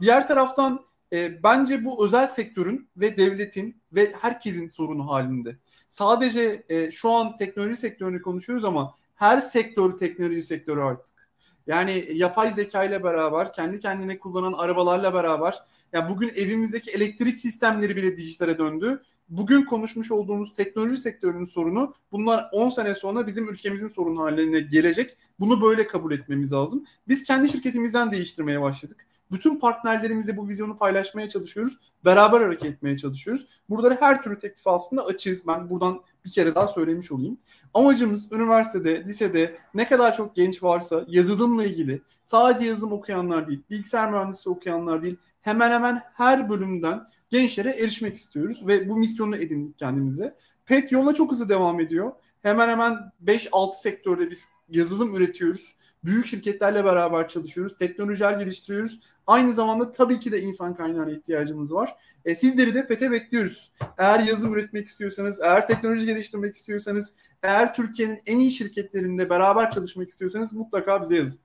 [0.00, 5.56] Diğer taraftan e, bence bu özel sektörün ve devletin ve herkesin sorunu halinde.
[5.88, 11.28] Sadece e, şu an teknoloji sektörünü konuşuyoruz ama her sektör teknoloji sektörü artık.
[11.66, 15.62] Yani yapay zeka ile beraber, kendi kendine kullanan arabalarla beraber,
[15.92, 19.02] ya bugün evimizdeki elektrik sistemleri bile dijitale döndü.
[19.28, 25.16] Bugün konuşmuş olduğumuz teknoloji sektörünün sorunu bunlar 10 sene sonra bizim ülkemizin sorunu haline gelecek.
[25.40, 26.84] Bunu böyle kabul etmemiz lazım.
[27.08, 29.06] Biz kendi şirketimizden değiştirmeye başladık.
[29.30, 31.78] Bütün partnerlerimizle bu vizyonu paylaşmaya çalışıyoruz.
[32.04, 33.46] Beraber hareket etmeye çalışıyoruz.
[33.68, 35.46] Burada her türlü teklif aslında açığız.
[35.46, 37.38] Ben buradan bir kere daha söylemiş olayım.
[37.74, 44.10] Amacımız üniversitede, lisede ne kadar çok genç varsa yazılımla ilgili sadece yazılım okuyanlar değil, bilgisayar
[44.10, 50.36] mühendisliği okuyanlar değil, hemen hemen her bölümden gençlere erişmek istiyoruz ve bu misyonu edindik kendimize.
[50.66, 52.12] PET yola çok hızlı devam ediyor.
[52.42, 55.74] Hemen hemen 5-6 sektörde biz yazılım üretiyoruz.
[56.04, 57.78] Büyük şirketlerle beraber çalışıyoruz.
[57.78, 59.00] Teknolojiler geliştiriyoruz.
[59.26, 61.96] Aynı zamanda tabii ki de insan kaynağına ihtiyacımız var.
[62.24, 63.72] E, sizleri de PET'e bekliyoruz.
[63.98, 70.08] Eğer yazılım üretmek istiyorsanız, eğer teknoloji geliştirmek istiyorsanız, eğer Türkiye'nin en iyi şirketlerinde beraber çalışmak
[70.08, 71.40] istiyorsanız mutlaka bize yazın.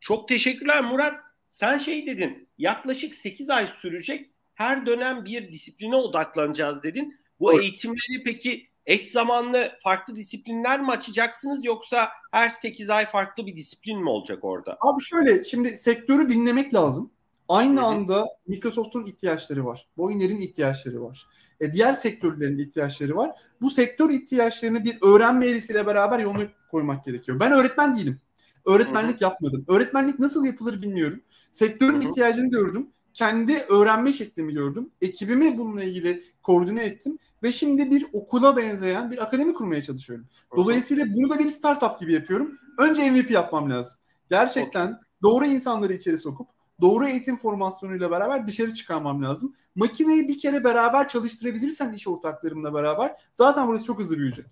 [0.00, 1.25] Çok teşekkürler Murat.
[1.56, 7.14] Sen şey dedin, yaklaşık 8 ay sürecek her dönem bir disipline odaklanacağız dedin.
[7.40, 7.62] Bu evet.
[7.62, 14.02] eğitimleri peki eş zamanlı farklı disiplinler mi açacaksınız yoksa her 8 ay farklı bir disiplin
[14.02, 14.76] mi olacak orada?
[14.80, 17.10] Abi şöyle şimdi sektörü dinlemek lazım.
[17.48, 17.86] Aynı Hı-hı.
[17.86, 19.88] anda Microsoft'un ihtiyaçları var.
[19.96, 21.26] Boyner'in ihtiyaçları var.
[21.60, 23.30] E, diğer sektörlerin ihtiyaçları var.
[23.60, 27.40] Bu sektör ihtiyaçlarını bir öğrenme eğrisiyle beraber yolunu koymak gerekiyor.
[27.40, 28.20] Ben öğretmen değilim.
[28.66, 29.24] Öğretmenlik Hı-hı.
[29.24, 29.64] yapmadım.
[29.68, 31.20] Öğretmenlik nasıl yapılır bilmiyorum.
[31.56, 32.08] Sektörün Hı-hı.
[32.08, 34.90] ihtiyacını gördüm kendi öğrenme şeklimi gördüm.
[35.00, 40.26] Ekibimi bununla ilgili koordine ettim ve şimdi bir okula benzeyen bir akademi kurmaya çalışıyorum.
[40.56, 42.58] Dolayısıyla bunu da bir startup gibi yapıyorum.
[42.78, 43.98] Önce MVP yapmam lazım.
[44.30, 45.00] Gerçekten okay.
[45.22, 46.48] doğru insanları içeri sokup
[46.80, 49.54] doğru eğitim formasyonuyla beraber dışarı çıkarmam lazım.
[49.74, 54.46] Makineyi bir kere beraber çalıştırabilirsem iş ortaklarımla beraber zaten burası çok hızlı büyüyecek.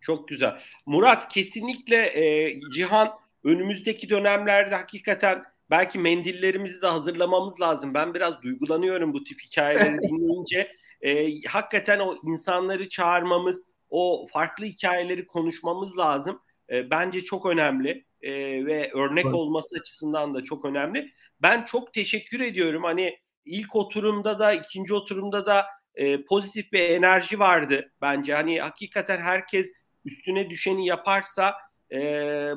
[0.00, 0.58] Çok güzel.
[0.86, 3.08] Murat kesinlikle e, Cihan
[3.44, 7.94] önümüzdeki dönemlerde hakikaten belki mendillerimizi de hazırlamamız lazım.
[7.94, 10.76] Ben biraz duygulanıyorum bu tip hikayeleri dinleyince.
[11.02, 16.40] E, hakikaten o insanları çağırmamız, o farklı hikayeleri konuşmamız lazım.
[16.70, 18.32] E, bence çok önemli e,
[18.66, 19.34] ve örnek evet.
[19.34, 21.12] olması açısından da çok önemli.
[21.42, 22.84] Ben çok teşekkür ediyorum.
[22.84, 28.34] Hani ilk oturumda da ikinci oturumda da e, pozitif bir enerji vardı bence.
[28.34, 29.72] Hani hakikaten herkes
[30.04, 31.54] üstüne düşeni yaparsa
[31.92, 31.98] e,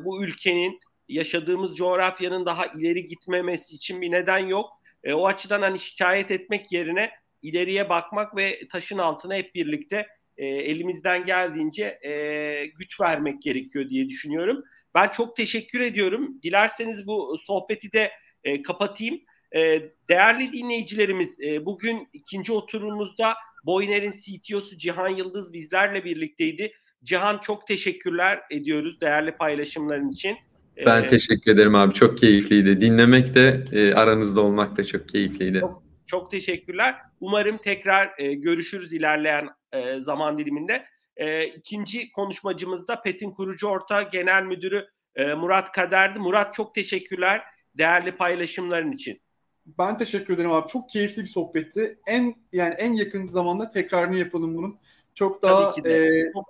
[0.05, 0.79] bu ülkenin
[1.09, 4.69] yaşadığımız coğrafyanın daha ileri gitmemesi için bir neden yok.
[5.03, 10.45] E, o açıdan hani şikayet etmek yerine ileriye bakmak ve taşın altına hep birlikte e,
[10.45, 14.63] elimizden geldiğince e, güç vermek gerekiyor diye düşünüyorum.
[14.95, 16.39] Ben çok teşekkür ediyorum.
[16.43, 18.11] Dilerseniz bu sohbeti de
[18.43, 19.19] e, kapatayım.
[19.55, 23.33] E, değerli dinleyicilerimiz e, bugün ikinci oturumumuzda
[23.65, 26.71] Boyner'in CTO'su Cihan Yıldız bizlerle birlikteydi.
[27.03, 30.37] Cihan çok teşekkürler ediyoruz değerli paylaşımların için.
[30.85, 31.93] Ben ee, teşekkür ederim abi.
[31.93, 32.81] Çok keyifliydi.
[32.81, 35.59] Dinlemek de e, aranızda olmak da çok keyifliydi.
[35.59, 36.95] Çok, çok teşekkürler.
[37.19, 40.85] Umarım tekrar e, görüşürüz ilerleyen e, zaman diliminde.
[41.17, 46.19] E, ikinci konuşmacımız da PET'in kurucu ortağı genel müdürü e, Murat Kader'di.
[46.19, 47.41] Murat çok teşekkürler
[47.77, 49.21] değerli paylaşımların için.
[49.65, 50.67] Ben teşekkür ederim abi.
[50.67, 51.99] Çok keyifli bir sohbetti.
[52.07, 54.79] En yani en yakın zamanda tekrarını yapalım bunun.
[55.15, 56.09] Çok daha e,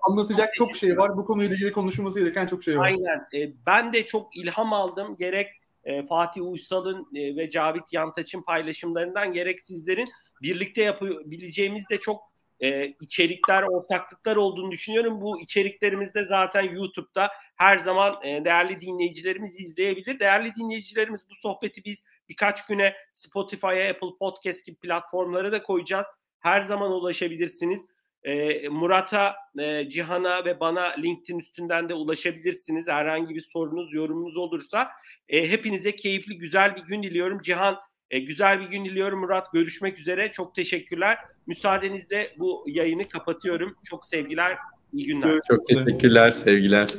[0.09, 1.17] anlatacak çok, çok şey var.
[1.17, 2.85] Bu konuyla ilgili konuşulması gereken çok şey var.
[2.85, 3.27] Aynen.
[3.33, 5.15] E, ben de çok ilham aldım.
[5.19, 5.47] Gerek
[5.83, 10.07] e, Fatih Uysal'ın e, ve Cavit Yantaç'ın paylaşımlarından gerek sizlerin
[10.41, 12.21] birlikte yapabileceğimiz de çok
[12.59, 15.21] e, içerikler, ortaklıklar olduğunu düşünüyorum.
[15.21, 20.19] Bu içeriklerimizde zaten YouTube'da her zaman e, değerli dinleyicilerimiz izleyebilir.
[20.19, 26.07] Değerli dinleyicilerimiz bu sohbeti biz birkaç güne Spotify'a, Apple Podcast gibi platformlara da koyacağız.
[26.39, 27.85] Her zaman ulaşabilirsiniz.
[28.25, 32.87] E, Murat'a, e, Cihan'a ve bana LinkedIn üstünden de ulaşabilirsiniz.
[32.87, 34.87] Herhangi bir sorunuz, yorumunuz olursa.
[35.29, 37.41] E, hepinize keyifli, güzel bir gün diliyorum.
[37.41, 37.77] Cihan,
[38.11, 39.19] e, güzel bir gün diliyorum.
[39.19, 40.31] Murat, görüşmek üzere.
[40.31, 41.17] Çok teşekkürler.
[41.47, 43.75] Müsaadenizle bu yayını kapatıyorum.
[43.89, 44.57] Çok sevgiler,
[44.93, 45.39] iyi günler.
[45.47, 46.89] Çok teşekkürler, sevgiler.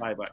[0.00, 0.26] Bay bay.